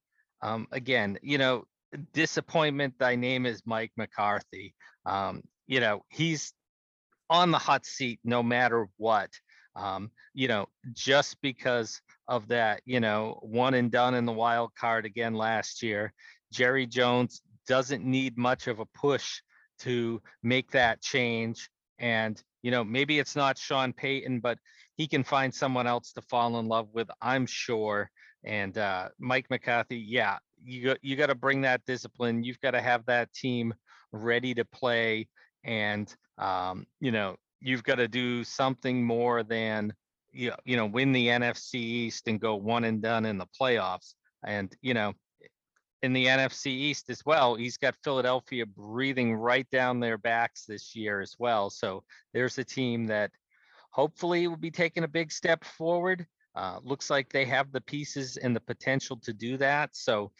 [0.42, 1.64] Um, again, you know,
[2.12, 2.94] disappointment.
[2.98, 4.74] Thy name is Mike McCarthy.
[5.06, 6.52] Um, you know, he's
[7.30, 9.30] on the hot seat no matter what.
[9.74, 14.74] Um, you know, just because of that, you know, one and done in the wild
[14.74, 16.12] card again last year.
[16.52, 19.40] Jerry Jones doesn't need much of a push
[19.80, 21.70] to make that change.
[21.98, 24.58] And, you know, maybe it's not Sean Payton, but
[24.96, 28.10] he can find someone else to fall in love with, I'm sure.
[28.44, 32.42] And uh, Mike McCarthy, yeah, you got you got to bring that discipline.
[32.42, 33.74] You've got to have that team
[34.12, 35.28] ready to play,
[35.64, 39.92] and um, you know you've got to do something more than
[40.32, 44.14] you you know win the NFC East and go one and done in the playoffs.
[44.44, 45.14] And you know
[46.02, 50.96] in the NFC East as well, he's got Philadelphia breathing right down their backs this
[50.96, 51.70] year as well.
[51.70, 52.02] So
[52.34, 53.30] there's a team that
[53.90, 56.26] hopefully will be taking a big step forward.
[56.54, 59.90] Uh, looks like they have the pieces and the potential to do that.
[59.92, 60.32] So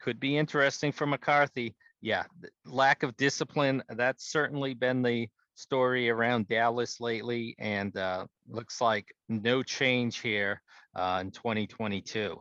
[0.00, 1.74] could be interesting for McCarthy.
[2.00, 2.24] Yeah,
[2.64, 3.82] lack of discipline.
[3.88, 10.60] That's certainly been the story around Dallas lately, and uh, looks like no change here
[10.96, 12.40] uh, in 2022.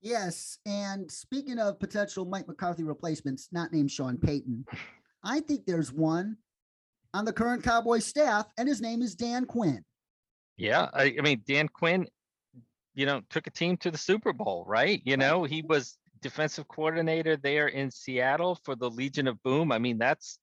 [0.00, 0.58] Yes.
[0.64, 4.64] And speaking of potential Mike McCarthy replacements, not named Sean Payton,
[5.24, 6.36] I think there's one
[7.12, 9.84] on the current Cowboy staff, and his name is Dan Quinn.
[10.56, 12.06] Yeah, I, I mean Dan Quinn,
[12.94, 15.00] you know, took a team to the Super Bowl, right?
[15.04, 19.70] You know, he was defensive coordinator there in Seattle for the Legion of Boom.
[19.70, 20.38] I mean, that's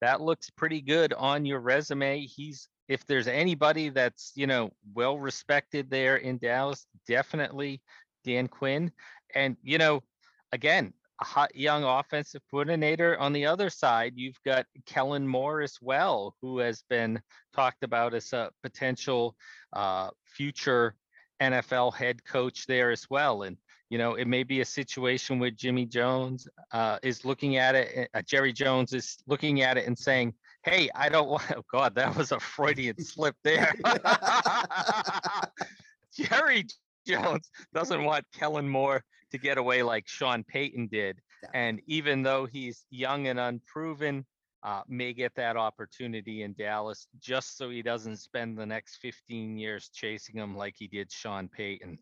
[0.00, 2.20] that looks pretty good on your resume.
[2.20, 7.82] He's if there's anybody that's you know well respected there in Dallas, definitely
[8.24, 8.92] Dan Quinn.
[9.34, 10.02] And you know,
[10.52, 13.18] again, hot young offensive coordinator.
[13.18, 17.20] On the other side, you've got Kellen Moore as well, who has been
[17.54, 19.36] talked about as a potential
[19.72, 20.94] uh, future
[21.40, 23.42] NFL head coach there as well.
[23.42, 23.56] And
[23.90, 28.08] you know, it may be a situation where Jimmy Jones uh, is looking at it.
[28.14, 31.94] Uh, Jerry Jones is looking at it and saying, "Hey, I don't want." Oh God,
[31.94, 33.72] that was a Freudian slip there.
[36.12, 36.64] Jerry
[37.06, 41.20] Jones doesn't want Kellen Moore to get away like Sean Payton did.
[41.52, 44.24] And even though he's young and unproven,
[44.62, 49.58] uh, may get that opportunity in Dallas just so he doesn't spend the next 15
[49.58, 51.98] years chasing him like he did Sean Payton.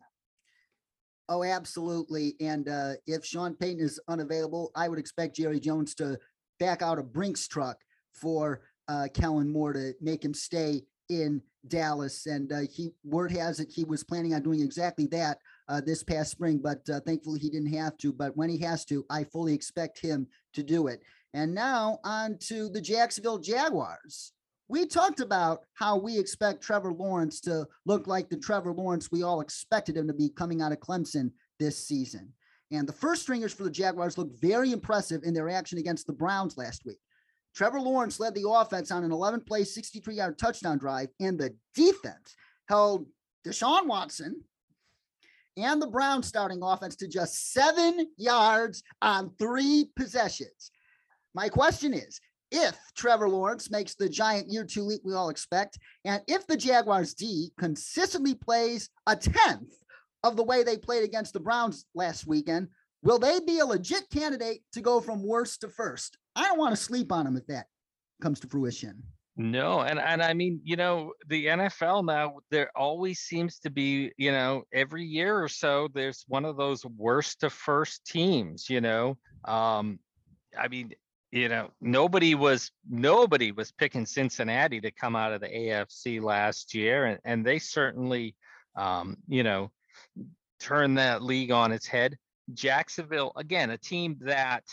[1.27, 2.35] Oh, absolutely.
[2.39, 6.19] And uh, if Sean Payton is unavailable, I would expect Jerry Jones to
[6.59, 7.77] back out a Brinks truck
[8.13, 12.27] for uh, Kellen Moore to make him stay in Dallas.
[12.27, 16.03] And uh, he word has it he was planning on doing exactly that uh, this
[16.03, 18.11] past spring, but uh, thankfully he didn't have to.
[18.11, 21.01] But when he has to, I fully expect him to do it.
[21.33, 24.33] And now on to the Jacksonville Jaguars.
[24.67, 29.23] We talked about how we expect Trevor Lawrence to look like the Trevor Lawrence we
[29.23, 32.33] all expected him to be coming out of Clemson this season.
[32.71, 36.13] And the first stringers for the Jaguars looked very impressive in their action against the
[36.13, 36.97] Browns last week.
[37.53, 41.55] Trevor Lawrence led the offense on an 11 play, 63 yard touchdown drive, and the
[41.75, 42.35] defense
[42.67, 43.05] held
[43.45, 44.41] Deshaun Watson
[45.57, 50.71] and the Browns starting offense to just seven yards on three possessions.
[51.35, 52.19] My question is
[52.51, 56.57] if Trevor Lawrence makes the giant year two leap we all expect, and if the
[56.57, 59.73] Jaguars D consistently plays a tenth
[60.23, 62.67] of the way they played against the Browns last weekend,
[63.01, 66.17] will they be a legit candidate to go from worst to first?
[66.35, 67.65] I don't want to sleep on them if that
[68.21, 69.03] comes to fruition.
[69.35, 74.11] No, and and I mean, you know, the NFL now there always seems to be,
[74.15, 78.79] you know, every year or so there's one of those worst to first teams, you
[78.79, 79.17] know.
[79.45, 79.99] Um
[80.57, 80.93] I mean,
[81.31, 86.75] you know, nobody was nobody was picking Cincinnati to come out of the AFC last
[86.75, 88.35] year and and they certainly
[88.75, 89.71] um, you know,
[90.59, 92.17] turned that league on its head.
[92.53, 94.63] Jacksonville again, a team that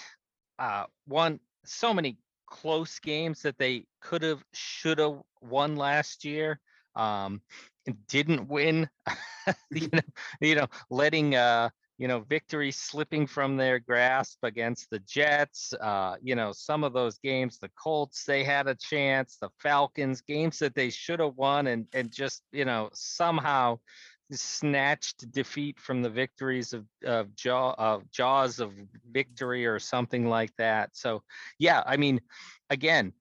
[0.59, 2.19] uh won so many
[2.51, 6.61] close games that they could have, should have won last year.
[6.97, 7.41] Um,
[8.09, 8.89] didn't win,
[9.71, 10.01] you know,
[10.41, 15.75] you know, letting uh, you know, victory slipping from their grasp against the Jets.
[15.75, 19.37] Uh, you know, some of those games, the Colts, they had a chance.
[19.39, 23.79] The Falcons, games that they should have won, and and just you know somehow
[24.39, 28.73] snatched defeat from the victories of of, jaw, jaws of
[29.11, 30.91] victory or something like that.
[30.93, 31.23] So
[31.59, 32.21] yeah, I mean,
[32.69, 33.13] again,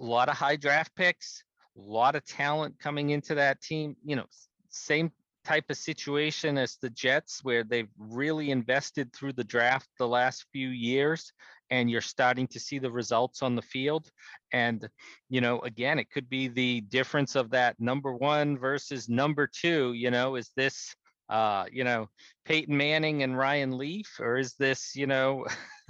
[0.00, 1.44] a lot of high draft picks,
[1.76, 3.96] a lot of talent coming into that team.
[4.04, 4.26] You know,
[4.70, 5.12] same
[5.46, 10.44] type of situation as the Jets, where they've really invested through the draft the last
[10.52, 11.32] few years,
[11.70, 14.10] and you're starting to see the results on the field.
[14.52, 14.88] And,
[15.28, 19.92] you know, again, it could be the difference of that number one versus number two.
[19.92, 20.94] You know, is this,
[21.28, 22.08] uh, you know,
[22.44, 25.46] Peyton Manning and Ryan Leaf, or is this, you know,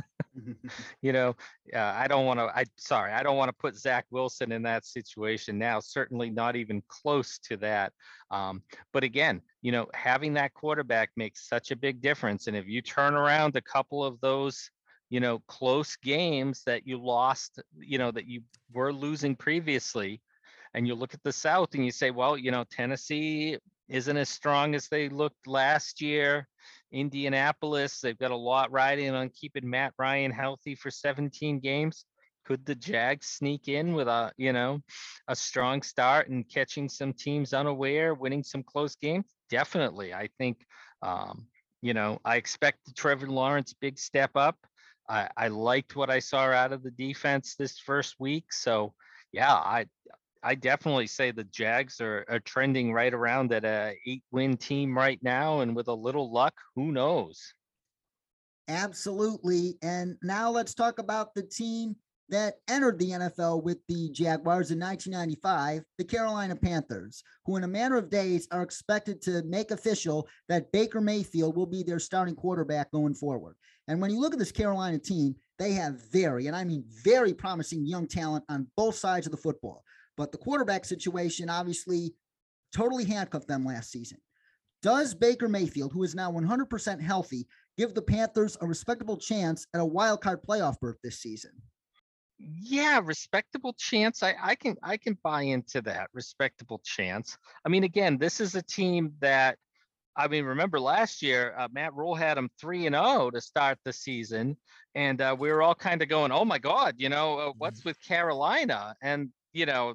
[1.03, 1.35] you know,
[1.75, 2.45] uh, I don't want to.
[2.45, 5.81] I sorry, I don't want to put Zach Wilson in that situation now.
[5.81, 7.93] Certainly not even close to that.
[8.31, 12.47] Um, but again, you know, having that quarterback makes such a big difference.
[12.47, 14.71] And if you turn around a couple of those,
[15.11, 20.21] you know, close games that you lost, you know, that you were losing previously,
[20.75, 24.29] and you look at the South and you say, well, you know, Tennessee isn't as
[24.29, 26.49] strong as they looked last year.
[26.93, 32.05] Indianapolis, they've got a lot riding on keeping Matt Ryan healthy for 17 games.
[32.45, 34.81] Could the Jags sneak in with a, you know,
[35.27, 39.27] a strong start and catching some teams unaware, winning some close games?
[39.51, 40.15] Definitely.
[40.15, 40.65] I think,
[41.03, 41.47] um,
[41.83, 44.57] you know, I expect the Trevor Lawrence big step up.
[45.09, 48.53] I, I liked what I saw out of the defense this first week.
[48.53, 48.95] So,
[49.33, 49.87] yeah, I
[50.47, 54.97] I definitely say the Jags are, are trending right around at a eight win team
[54.97, 57.53] right now, and with a little luck, who knows?
[58.69, 59.77] Absolutely.
[59.83, 61.97] And now let's talk about the team
[62.29, 67.69] that entered the NFL with the Jaguars in 1995, the Carolina Panthers, who in a
[67.69, 72.37] matter of days are expected to make official that Baker Mayfield will be their starting
[72.37, 73.57] quarterback going forward.
[73.89, 77.35] And when you look at this Carolina team, they have very, and I mean very
[77.35, 79.83] promising young talent on both sides of the football.
[80.17, 82.15] But the quarterback situation obviously
[82.75, 84.19] totally handcuffed them last season.
[84.83, 89.81] Does Baker Mayfield, who is now 100% healthy, give the Panthers a respectable chance at
[89.81, 91.51] a wild card playoff berth this season?
[92.39, 94.23] Yeah, respectable chance.
[94.23, 97.39] I, I can I can buy into that respectable chance.
[97.65, 99.57] I mean, again, this is a team that
[100.17, 103.79] I mean, remember last year, uh, Matt Rhule had him three and zero to start
[103.85, 104.57] the season,
[104.95, 107.85] and uh, we were all kind of going, "Oh my God, you know, uh, what's
[107.85, 109.95] with Carolina?" And you know,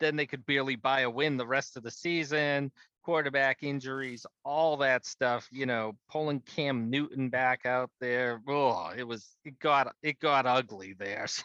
[0.00, 2.72] then they could barely buy a win the rest of the season.
[3.02, 5.48] Quarterback injuries, all that stuff.
[5.50, 8.42] You know, pulling Cam Newton back out there.
[8.46, 11.26] Oh, it was it got it got ugly there.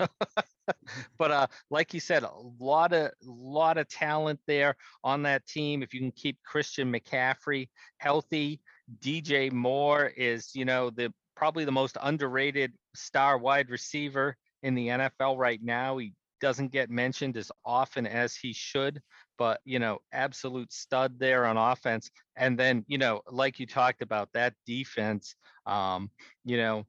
[0.66, 0.76] So,
[1.18, 5.84] but uh, like you said, a lot of lot of talent there on that team.
[5.84, 8.62] If you can keep Christian McCaffrey healthy,
[9.00, 14.88] DJ Moore is you know the probably the most underrated star wide receiver in the
[14.88, 15.98] NFL right now.
[15.98, 16.14] He
[16.44, 19.02] doesn't get mentioned as often as he should,
[19.38, 22.12] but you know, absolute stud there on offense.
[22.36, 26.12] And then, you know, like you talked about that defense, um,
[26.44, 26.86] you know,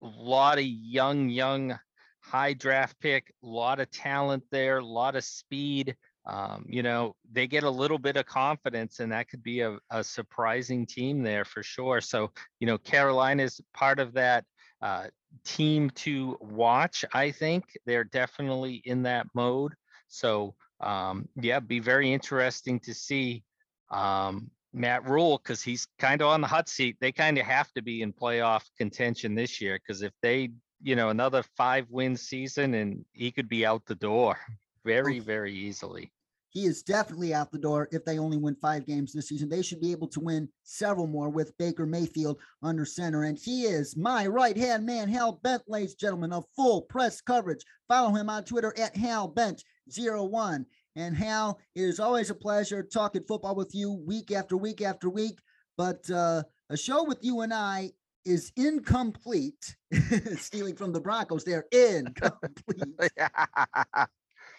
[0.00, 1.76] a lot of young, young,
[2.20, 5.96] high draft pick, a lot of talent there, a lot of speed.
[6.24, 9.76] Um, you know, they get a little bit of confidence, and that could be a,
[9.90, 12.00] a surprising team there for sure.
[12.00, 14.44] So, you know, Carolina is part of that
[14.80, 15.06] uh,
[15.44, 17.04] team to watch.
[17.12, 19.74] I think they're definitely in that mode.
[20.08, 23.42] So um, yeah, be very interesting to see
[23.90, 26.96] um, Matt Rhule because he's kind of on the hot seat.
[27.00, 30.50] They kind of have to be in playoff contention this year because if they,
[30.82, 34.38] you know, another five win season and he could be out the door
[34.84, 36.12] very, very easily
[36.50, 39.48] he is definitely out the door if they only win five games this season.
[39.48, 43.24] They should be able to win several more with Baker Mayfield under center.
[43.24, 47.20] And he is my right hand man, Hal Bent, ladies and gentlemen, of full press
[47.20, 47.64] coverage.
[47.86, 50.64] Follow him on Twitter at Hal Bent01.
[50.96, 55.10] And Hal, it is always a pleasure talking football with you week after week after
[55.10, 55.38] week.
[55.76, 57.92] But uh, a show with you and I
[58.24, 59.76] is incomplete.
[60.36, 63.12] Stealing from the Broncos, they're incomplete.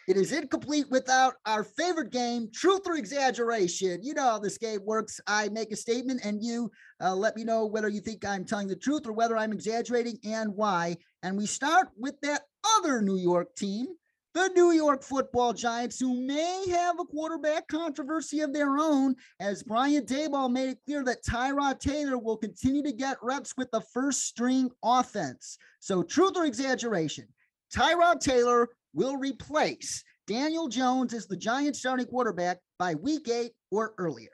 [0.10, 4.02] It is incomplete without our favorite game, truth or exaggeration.
[4.02, 5.22] You know how this game works.
[5.28, 8.68] I make a statement and you uh, let me know whether you think I'm telling
[8.68, 10.98] the truth or whether I'm exaggerating and why.
[11.22, 12.42] And we start with that
[12.80, 13.86] other New York team,
[14.34, 19.62] the New York football giants, who may have a quarterback controversy of their own, as
[19.62, 23.82] Brian Daboll made it clear that Tyrod Taylor will continue to get reps with the
[23.94, 25.60] first string offense.
[25.82, 27.28] So, truth or exaggeration?
[27.72, 33.94] Tyrod Taylor will replace Daniel Jones as the Giants starting quarterback by week eight or
[33.98, 34.30] earlier.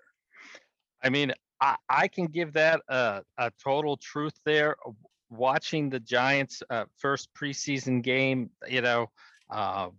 [1.04, 4.76] I mean, I, I can give that a, a total truth there.
[5.30, 9.08] Watching the Giants' uh, first preseason game, you know,
[9.50, 9.90] uh,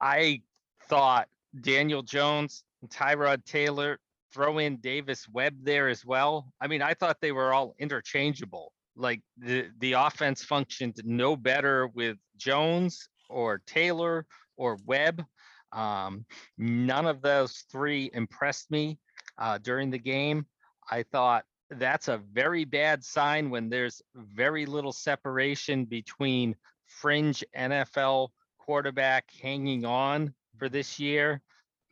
[0.00, 0.42] I
[0.88, 1.28] thought
[1.60, 3.98] Daniel Jones, and Tyrod Taylor,
[4.32, 6.52] throw in Davis Webb there as well.
[6.60, 8.72] I mean, I thought they were all interchangeable.
[8.96, 15.24] Like the the offense functioned no better with Jones or Taylor or Webb.
[15.72, 16.24] Um,
[16.56, 18.98] none of those three impressed me
[19.38, 20.46] uh, during the game.
[20.90, 26.54] I thought that's a very bad sign when there's very little separation between
[26.86, 31.42] fringe NFL quarterback hanging on for this year,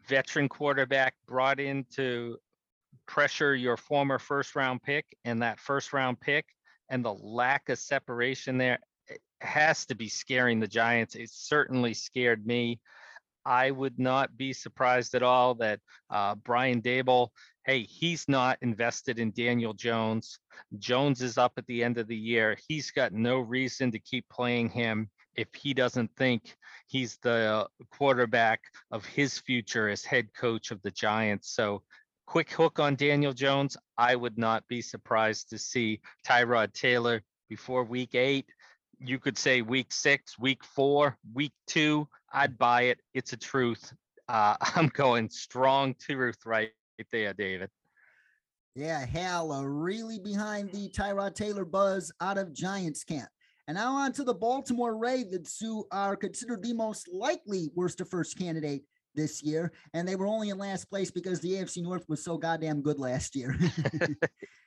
[0.07, 2.39] veteran quarterback brought in to
[3.07, 6.47] pressure your former first round pick and that first round pick
[6.89, 8.79] and the lack of separation there
[9.41, 11.15] has to be scaring the Giants.
[11.15, 12.81] It certainly scared me.
[13.45, 17.29] I would not be surprised at all that uh, Brian Daboll,
[17.65, 20.39] hey, he's not invested in Daniel Jones.
[20.79, 22.57] Jones is up at the end of the year.
[22.69, 28.61] He's got no reason to keep playing him if he doesn't think he's the quarterback
[28.91, 31.51] of his future as head coach of the Giants.
[31.51, 31.83] So,
[32.27, 33.77] quick hook on Daniel Jones.
[33.99, 38.47] I would not be surprised to see Tyrod Taylor before week eight
[39.05, 42.99] you could say week six, week four, week two, I'd buy it.
[43.15, 43.93] It's a truth.
[44.29, 46.71] Uh, I'm going strong truth right
[47.11, 47.71] there, David.
[48.75, 53.29] Yeah, Hal, uh, really behind the Tyrod Taylor buzz out of Giants camp.
[53.69, 58.05] And now on to the Baltimore Ravens, who are considered the most likely worst to
[58.05, 62.09] first candidate this year, and they were only in last place because the AFC North
[62.09, 63.57] was so goddamn good last year.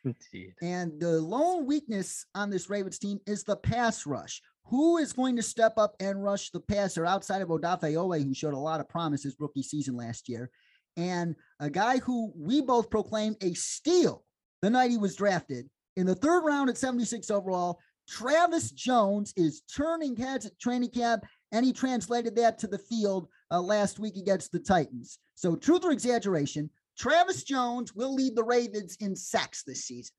[0.62, 4.42] and the lone weakness on this Ravens team is the pass rush.
[4.66, 8.56] Who is going to step up and rush the passer outside of Odafe who showed
[8.56, 10.50] a lot of promise his rookie season last year,
[10.98, 14.24] and a guy who we both proclaimed a steal
[14.62, 17.80] the night he was drafted in the third round at 76 overall.
[18.08, 23.28] Travis Jones is turning heads at training camp, and he translated that to the field
[23.52, 25.20] uh, last week against the Titans.
[25.36, 30.16] So, truth or exaggeration, Travis Jones will lead the Ravens in sacks this season.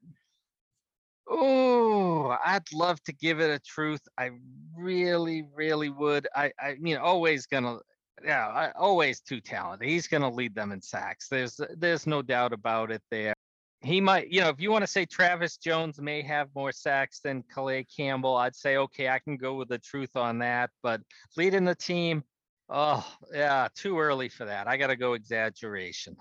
[1.28, 4.02] Oh, I'd love to give it a truth.
[4.16, 4.30] I
[4.76, 6.28] really, really would.
[6.36, 7.78] I, I mean, always gonna,
[8.24, 9.88] yeah, I, always too talented.
[9.88, 11.28] He's gonna lead them in sacks.
[11.28, 13.02] There's, there's no doubt about it.
[13.10, 13.34] There,
[13.82, 17.20] he might, you know, if you want to say Travis Jones may have more sacks
[17.20, 20.70] than Calais Campbell, I'd say, okay, I can go with the truth on that.
[20.82, 21.00] But
[21.36, 22.22] leading the team,
[22.68, 24.66] oh, yeah, too early for that.
[24.66, 26.16] I got to go exaggeration.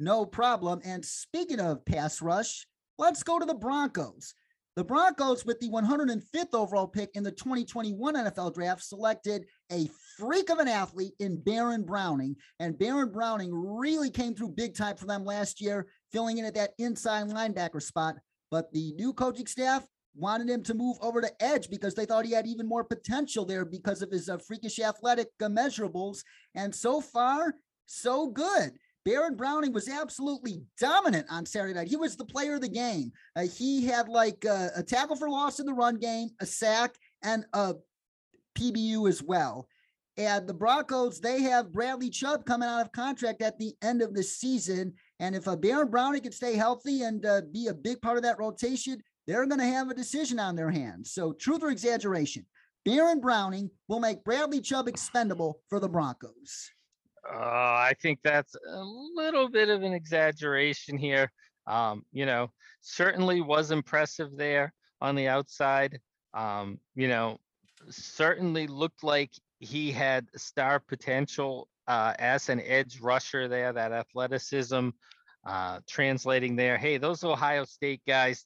[0.00, 0.80] No problem.
[0.84, 2.66] And speaking of pass rush,
[2.98, 4.34] let's go to the Broncos.
[4.76, 10.50] The Broncos, with the 105th overall pick in the 2021 NFL draft, selected a freak
[10.50, 12.36] of an athlete in Baron Browning.
[12.60, 16.54] And Baron Browning really came through big time for them last year, filling in at
[16.54, 18.18] that inside linebacker spot.
[18.52, 19.84] But the new coaching staff
[20.18, 23.44] wanted him to move over to edge because they thought he had even more potential
[23.44, 26.22] there because of his uh, freakish athletic uh, measurables.
[26.54, 27.54] And so far,
[27.86, 28.72] so good.
[29.04, 31.88] Baron Browning was absolutely dominant on Saturday night.
[31.88, 33.12] He was the player of the game.
[33.36, 36.94] Uh, he had like uh, a tackle for loss in the run game, a sack,
[37.22, 37.74] and a
[38.58, 39.66] PBU as well.
[40.18, 44.14] And the Broncos, they have Bradley Chubb coming out of contract at the end of
[44.14, 44.92] the season.
[45.20, 48.24] And if uh, Baron Browning can stay healthy and uh, be a big part of
[48.24, 51.12] that rotation, they're going to have a decision on their hands.
[51.12, 52.46] So, truth or exaggeration,
[52.84, 56.70] Baron Browning will make Bradley Chubb expendable for the Broncos.
[57.30, 58.82] Uh, I think that's a
[59.14, 61.30] little bit of an exaggeration here.
[61.66, 62.50] Um, you know,
[62.80, 64.72] certainly was impressive there
[65.02, 66.00] on the outside.
[66.32, 67.36] Um, you know,
[67.90, 74.88] certainly looked like he had star potential uh, as an edge rusher there, that athleticism
[75.48, 76.76] uh, translating there.
[76.76, 78.44] Hey, those Ohio State guys,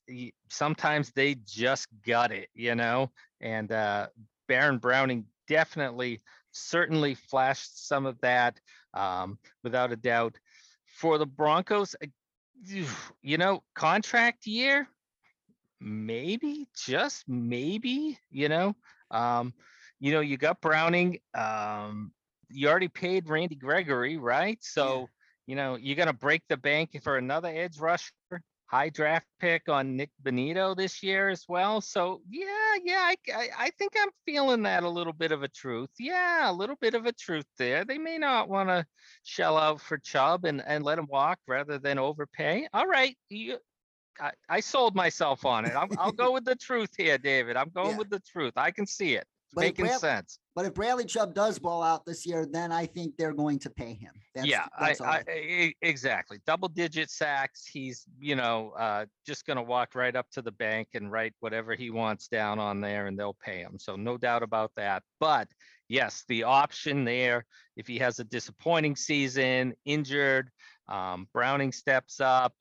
[0.49, 4.07] sometimes they just got it, you know, and uh,
[4.47, 6.21] Baron Browning definitely
[6.53, 8.61] certainly flashed some of that
[8.95, 10.39] um, without a doubt.
[10.87, 11.97] For the Broncos,
[13.23, 14.87] you know, contract year,
[15.81, 18.77] maybe, just maybe, you know.
[19.11, 19.55] Um,
[19.99, 21.19] you know, you got Browning.
[21.35, 22.13] Um,
[22.49, 24.59] you already paid Randy Gregory, right?
[24.61, 25.09] So.
[25.47, 28.12] You know, you're gonna break the bank for another edge rusher
[28.72, 31.82] high draft pick on Nik Bonitto this year as well.
[31.82, 32.47] So yeah,
[32.82, 35.90] yeah, I, I, I, think I'm feeling that a little bit of a truth.
[35.99, 37.84] Yeah, a little bit of a truth there.
[37.84, 38.86] They may not want to
[39.24, 42.66] shell out for Chubb and, and let him walk rather than overpay.
[42.72, 43.59] All right, you,
[44.18, 45.74] I, I sold myself on it.
[45.76, 47.59] i will go with the truth here, David.
[47.59, 47.99] I'm going yeah.
[47.99, 48.55] with the truth.
[48.57, 49.26] I can see it.
[49.49, 50.38] It's but making sense.
[50.55, 53.71] But if Bradley Chubb does ball out this year, then I think they're going to
[53.71, 54.13] pay him.
[54.35, 56.41] That's, yeah, that's I, I, exactly.
[56.47, 57.67] Double digit sacks.
[57.67, 61.33] He's, you know, uh, just going to walk right up to the bank and write
[61.41, 63.79] whatever he wants down on there and they'll pay him.
[63.79, 65.03] So no doubt about that.
[65.21, 65.49] But
[65.89, 67.47] yes, the option there,
[67.77, 70.51] if he has a disappointing season, injured,
[70.87, 72.53] um, Browning steps up,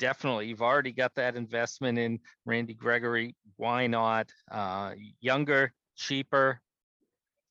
[0.00, 6.60] definitely you've already got that investment in randy gregory why not uh, younger cheaper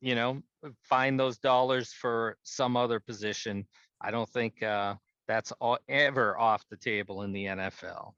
[0.01, 0.41] you know,
[0.83, 3.65] find those dollars for some other position.
[4.01, 4.95] I don't think uh,
[5.27, 8.11] that's all, ever off the table in the NFL.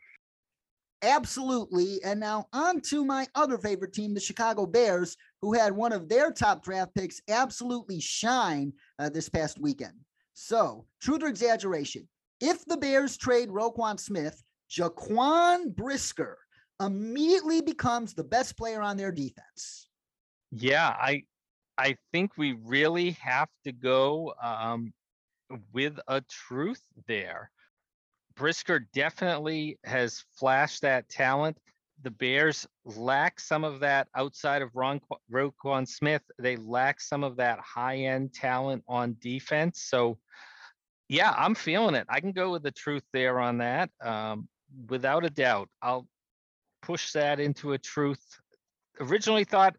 [1.04, 2.02] Absolutely.
[2.06, 6.08] And now on to my other favorite team, the Chicago Bears, who had one of
[6.08, 9.94] their top draft picks absolutely shine uh, this past weekend.
[10.34, 12.08] So, truth or exaggeration?
[12.40, 16.38] If the Bears trade Roquan Smith, Jaquan Brisker
[16.82, 19.90] immediately becomes the best player on their defense.
[20.52, 21.24] Yeah, I
[21.78, 24.94] I think we really have to go um,
[25.72, 27.50] with a truth there.
[28.36, 31.58] Brisker definitely has flashed that talent.
[32.02, 35.00] The Bears lack some of that outside of Ron
[35.32, 36.24] Roquan Smith.
[36.40, 39.84] They lack some of that high end talent on defense.
[39.84, 40.18] So,
[41.08, 42.08] yeah, I'm feeling it.
[42.10, 43.90] I can go with the truth there on that.
[44.04, 44.48] Um,
[44.90, 46.08] without a doubt, I'll
[46.82, 48.24] push that into a truth.
[49.00, 49.76] Originally thought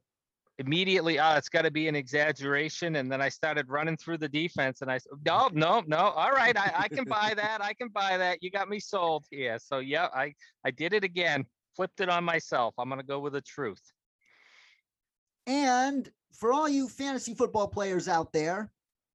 [0.58, 2.96] immediately, oh, it's got to be an exaggeration.
[2.96, 5.96] And then I started running through the defense and I said, no, no, no.
[5.96, 6.56] All right.
[6.56, 7.62] I, I can buy that.
[7.62, 8.42] I can buy that.
[8.42, 9.58] You got me sold here.
[9.58, 10.34] So yeah, I,
[10.64, 11.44] I did it again,
[11.74, 12.74] flipped it on myself.
[12.78, 13.82] I'm going to go with the truth.
[15.46, 18.70] And for all you fantasy football players out there,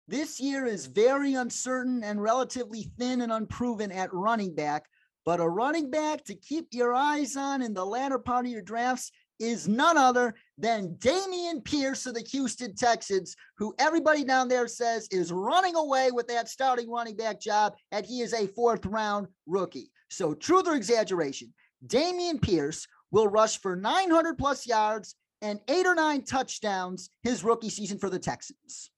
[0.08, 4.86] this year is very uncertain and relatively thin and unproven at running back.
[5.26, 8.62] But a running back to keep your eyes on in the latter part of your
[8.62, 14.68] drafts is none other than Dameon Pierce of the Houston Texans, who everybody down there
[14.68, 18.86] says is running away with that starting running back job, and he is a fourth
[18.86, 19.92] round rookie.
[20.10, 21.54] So, truth or exaggeration,
[21.86, 27.70] Dameon Pierce will rush for 900 plus yards and eight or nine touchdowns his rookie
[27.70, 28.92] season for the Texans.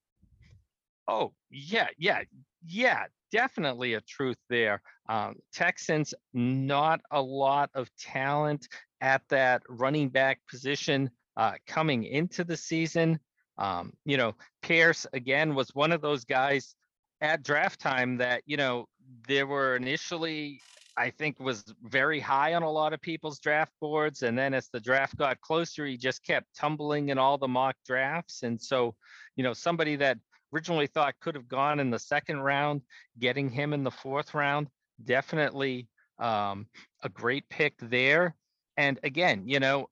[1.08, 2.22] Oh, yeah, yeah,
[2.66, 4.82] yeah, definitely a truth there.
[5.10, 8.68] Um, Texans, not a lot of talent
[9.02, 13.20] at that running back position uh, coming into the season.
[13.58, 16.76] Um, you know, Pierce again was one of those guys
[17.20, 18.88] at draft time that you know
[19.28, 20.62] there were initially
[20.98, 24.24] I think was very high on a lot of people's draft boards.
[24.24, 27.76] And then as the draft got closer, he just kept tumbling in all the mock
[27.86, 28.44] drafts.
[28.44, 28.96] And so,
[29.36, 30.18] you know, somebody that
[30.54, 32.82] originally thought could have gone in the second round,
[33.20, 34.68] getting him in the fourth round,
[35.04, 35.88] definitely
[36.20, 36.68] um,
[37.04, 38.36] a great pick there.
[38.78, 39.88] And again, you know,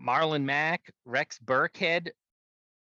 [0.00, 2.10] Marlon Mack, Rex Burkhead,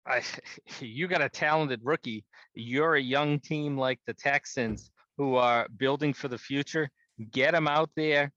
[0.05, 0.21] I,
[0.79, 2.25] you got a talented rookie.
[2.53, 6.89] You're a young team like the Texans who are building for the future.
[7.31, 8.31] Get them out there,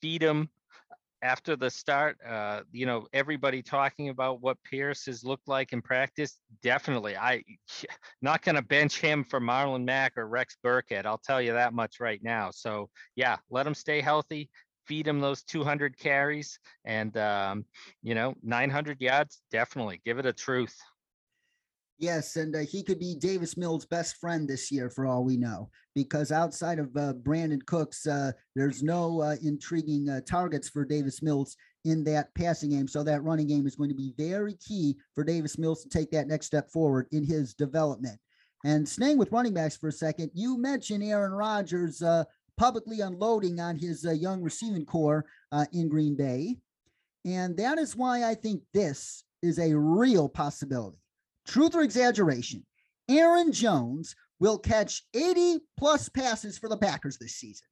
[0.00, 0.48] feed them
[1.22, 2.16] after the start.
[2.26, 6.38] Uh, you know, everybody talking about what Pierce has looked like in practice.
[6.62, 7.42] Definitely, I
[8.22, 11.06] not going to bench him for Marlon Mack or Rex Burkhead.
[11.06, 12.50] I'll tell you that much right now.
[12.50, 14.50] So yeah, let him stay healthy.
[14.86, 17.64] Feed him those 200 carries and um,
[18.02, 19.40] you know 900 yards.
[19.50, 20.76] Definitely give it a truth.
[22.02, 25.36] Yes, and uh, he could be Davis Mills' best friend this year, for all we
[25.36, 30.84] know, because outside of uh, Brandin Cooks, uh, there's no uh, intriguing uh, targets for
[30.84, 32.88] Davis Mills in that passing game.
[32.88, 36.10] So that running game is going to be very key for Davis Mills to take
[36.10, 38.18] that next step forward in his development.
[38.64, 42.24] And staying with running backs for a second, you mentioned Aaron Rodgers uh,
[42.62, 46.56] publicly unloading on his uh, young receiving corps uh, in Green Bay.
[47.24, 50.98] And that is why I think this is a real possibility
[51.44, 52.64] truth or exaggeration,
[53.08, 57.66] Aaron Jones will catch 80 plus passes for the Packers this season.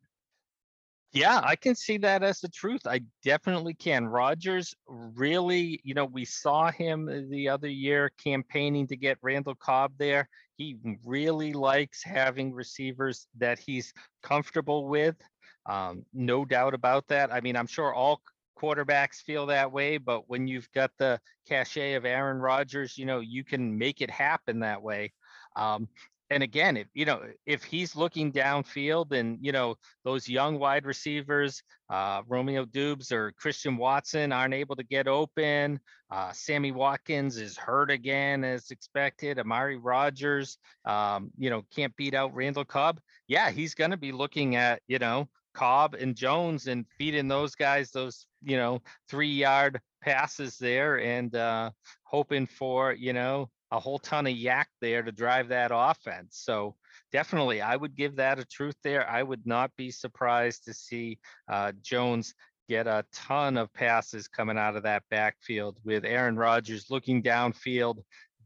[1.12, 2.82] Yeah, I can see that as the truth.
[2.84, 4.08] I definitely can.
[4.08, 9.54] Rodgers really, you know, we saw him uh, the other year campaigning to get Randall
[9.54, 10.28] Cobb there.
[10.60, 15.16] He really likes having receivers that he's comfortable with.
[15.64, 17.32] Um, no doubt about that.
[17.32, 18.20] I mean, I'm sure all
[18.60, 23.20] quarterbacks feel that way, but when you've got the cachet of Aaron Rodgers, you know,
[23.20, 25.14] you can make it happen that way.
[25.56, 25.88] Um,
[26.30, 29.74] and again, if you know, if he's looking downfield and you know
[30.04, 35.80] those young wide receivers, uh, Romeo Doubs or Christian Watson aren't able to get open,
[36.10, 39.40] uh, Sammy Watkins is hurt again as expected.
[39.40, 43.00] Amari Rogers, um, you know, can't beat out Randall Cobb.
[43.26, 47.56] Yeah, he's going to be looking at you know Cobb and Jones and feeding those
[47.56, 51.70] guys those you know three yard passes there and uh,
[52.04, 56.40] hoping for you know a whole ton of YAC there to drive that offense.
[56.42, 56.76] So
[57.12, 59.08] definitely, I would give that a truth there.
[59.08, 61.18] I would not be surprised to see
[61.48, 62.34] uh, Jones
[62.68, 67.98] get a ton of passes coming out of that backfield with Aaron Rodgers looking downfield,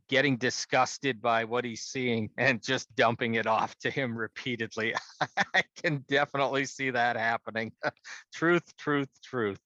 [0.08, 4.94] getting disgusted by what he's seeing and just dumping it off to him repeatedly.
[5.54, 7.72] I can definitely see that happening.
[8.34, 9.60] truth, truth, truth.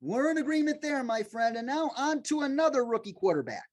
[0.00, 1.56] We're in agreement there, my friend.
[1.56, 3.66] And now on to another rookie quarterback.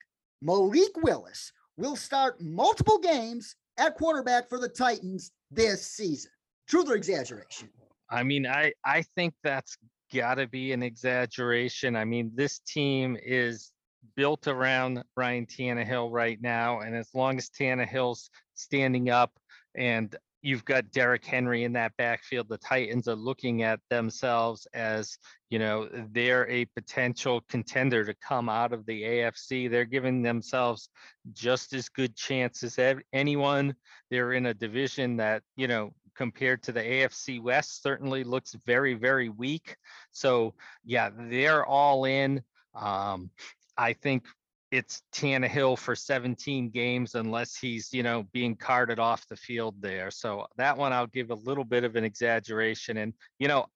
[0.43, 6.31] Malik Willis will start multiple games at quarterback for the Titans this season.
[6.67, 7.69] Truth or exaggeration?
[8.09, 9.77] I mean, I I think that's
[10.13, 11.95] got to be an exaggeration.
[11.95, 13.71] I mean, this team is
[14.15, 16.81] built around Ryan Tannehill right now.
[16.81, 19.31] And as long as Tannehill's standing up
[19.75, 25.17] and you've got Derrick Henry in that backfield, the Titans are looking at themselves as,
[25.49, 29.71] you know, they're a potential contender to come out of the AFC.
[29.71, 30.89] They're giving themselves
[31.31, 33.73] just as good chances as anyone.
[34.11, 38.95] They're in a division that, you know, compared to the AFC West certainly looks very,
[38.95, 39.77] very weak.
[40.11, 42.43] So yeah, they're all in.
[42.75, 43.31] Um,
[43.77, 44.25] I think
[44.73, 50.09] it's Tannehill for 17 games unless he's, you know, being carted off the field there.
[50.09, 52.97] So that one I'll give a little bit of an exaggeration.
[52.97, 53.67] And, you know,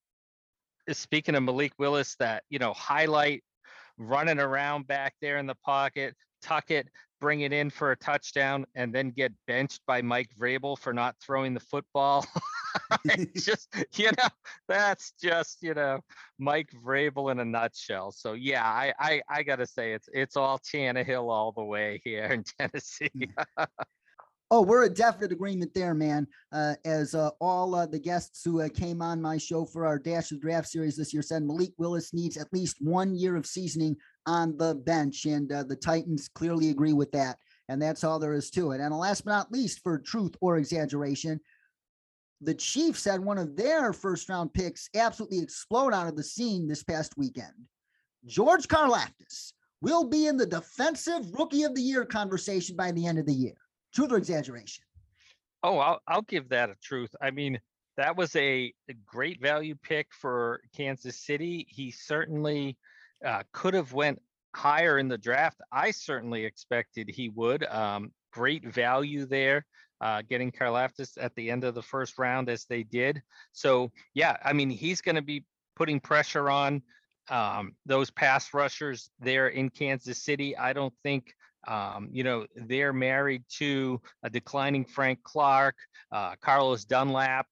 [0.92, 3.44] speaking of Malik Willis, that, you know, highlight
[4.00, 6.88] running around back there in the pocket, tuck it,
[7.20, 11.16] bring it in for a touchdown, and then get benched by Mike Vrabel for not
[11.22, 12.26] throwing the football.
[13.36, 14.28] just you know,
[14.68, 16.00] that's just you know
[16.40, 18.12] Mike Vrabel in a nutshell.
[18.12, 22.02] So yeah, I I, I got to say it's it's all Tannehill all the way
[22.04, 23.10] here in Tennessee.
[23.58, 23.64] Hmm.
[24.50, 26.26] Oh, we're a definite agreement there, man.
[26.54, 30.00] Uh, as uh, all uh, the guests who uh, came on my show for our
[30.00, 33.46] Dash of Draft series this year said, Malik Willis needs at least one year of
[33.46, 33.98] seasoning
[34.28, 37.38] on the bench, and uh, the Titans clearly agree with that.
[37.70, 38.82] And that's all there is to it.
[38.82, 41.40] And last but not least, for truth or exaggeration,
[42.42, 46.68] the Chiefs had one of their first round picks absolutely explode out of the scene
[46.68, 47.54] this past weekend.
[48.26, 53.20] George Karlaftis will be in the defensive rookie of the year conversation by the end
[53.20, 53.56] of the year.
[53.94, 54.84] Truth or exaggeration?
[55.64, 57.14] Oh, I'll, I'll give that a truth.
[57.22, 57.60] I mean,
[57.98, 61.66] that was a, a great value pick for Kansas City.
[61.70, 62.78] He certainly
[63.26, 64.22] uh, could have went
[64.56, 65.62] higher in the draft.
[65.72, 67.64] I certainly expected he would.
[67.66, 69.66] Um, great value there,
[70.02, 73.22] uh, getting Karlaftis at the end of the first round as they did.
[73.52, 75.46] So yeah, I mean, he's going to be
[75.76, 76.82] putting pressure on
[77.30, 80.58] um, those pass rushers there in Kansas City.
[80.58, 81.34] I don't think
[81.68, 85.76] um, you know, they're married to a declining Frank Clark,
[86.12, 87.46] uh, Carlos Dunlap,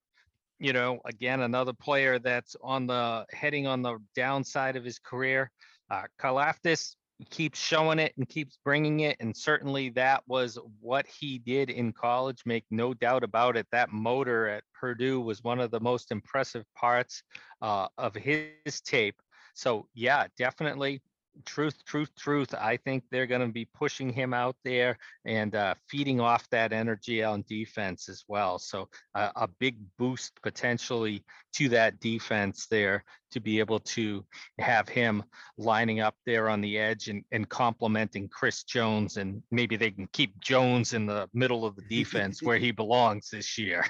[0.65, 5.51] you know, again, another player that's on the heading on the downside of his career.
[5.91, 6.95] Uh, Karlaftis
[7.29, 9.15] keeps showing it and keeps bringing it.
[9.19, 12.41] And certainly that was what he did in college.
[12.47, 13.67] Make no doubt about it.
[13.71, 17.21] That motor at Purdue was one of the most impressive parts
[17.61, 19.17] uh, of his tape.
[19.53, 21.03] So, yeah, definitely
[21.45, 22.53] truth, truth, truth.
[22.53, 26.73] I think they're going to be pushing him out there and uh, feeding off that
[26.73, 28.59] energy on defense as well.
[28.59, 31.23] So uh, a big boost potentially
[31.53, 34.25] to that defense there to be able to
[34.59, 35.23] have him
[35.57, 39.17] lining up there on the edge and, and complementing Chris Jones.
[39.17, 43.29] And maybe they can keep Jones in the middle of the defense where he belongs
[43.29, 43.83] this year.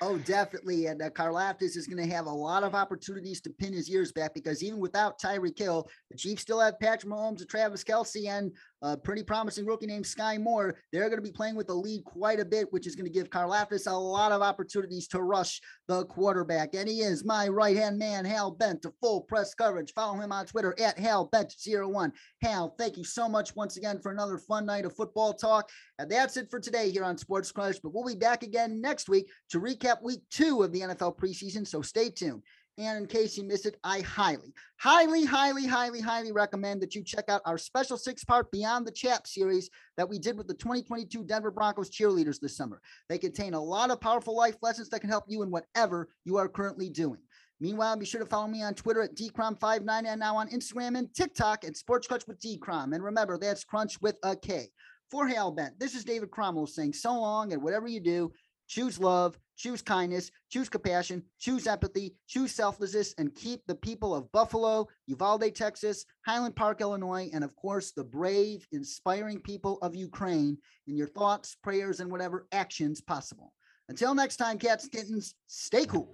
[0.00, 0.86] Oh, definitely.
[0.86, 4.12] And uh, Karlaftis is going to have a lot of opportunities to pin his ears
[4.12, 8.28] back because even without Tyreek Hill, the Chiefs still have Patrick Mahomes and Travis Kelce
[8.28, 8.52] and
[8.82, 10.76] a pretty promising rookie named Sky Moore.
[10.92, 13.12] They're going to be playing with the lead quite a bit, which is going to
[13.12, 16.74] give Karlaftis a lot of opportunities to rush the quarterback.
[16.74, 19.92] And he is my right hand man, Hal Bent, to full press coverage.
[19.92, 22.12] Follow him on Twitter at Hal Bent01.
[22.42, 25.68] Hal, thank you so much once again for another fun night of football talk.
[25.98, 27.78] And that's it for today here on Sports Crush.
[27.78, 31.66] But we'll be back again next week to recap week two of the NFL preseason.
[31.66, 32.42] So stay tuned.
[32.78, 37.04] And in case you missed it, I highly, highly, highly, highly, highly recommend that you
[37.04, 40.54] check out our special six part Beyond the Chap series that we did with the
[40.54, 42.80] 2022 Denver Broncos cheerleaders this summer.
[43.08, 46.38] They contain a lot of powerful life lessons that can help you in whatever you
[46.38, 47.20] are currently doing.
[47.60, 51.12] Meanwhile, be sure to follow me on Twitter at dcrom59 and now on Instagram and
[51.12, 52.94] TikTok at Sports Crunch with dcrom.
[52.94, 54.70] And remember, that's Crunch with a K.
[55.10, 58.32] For Hal Bent, this is David Cromwell saying so long and whatever you do,
[58.68, 64.32] choose love, choose kindness, choose compassion, choose empathy, choose selflessness, and keep the people of
[64.32, 70.56] Buffalo, Uvalde, Texas, Highland Park, Illinois, and of course, the brave, inspiring people of Ukraine
[70.86, 73.52] in your thoughts, prayers, and whatever actions possible.
[73.90, 76.10] Until next time, cats, kittens, stay cool.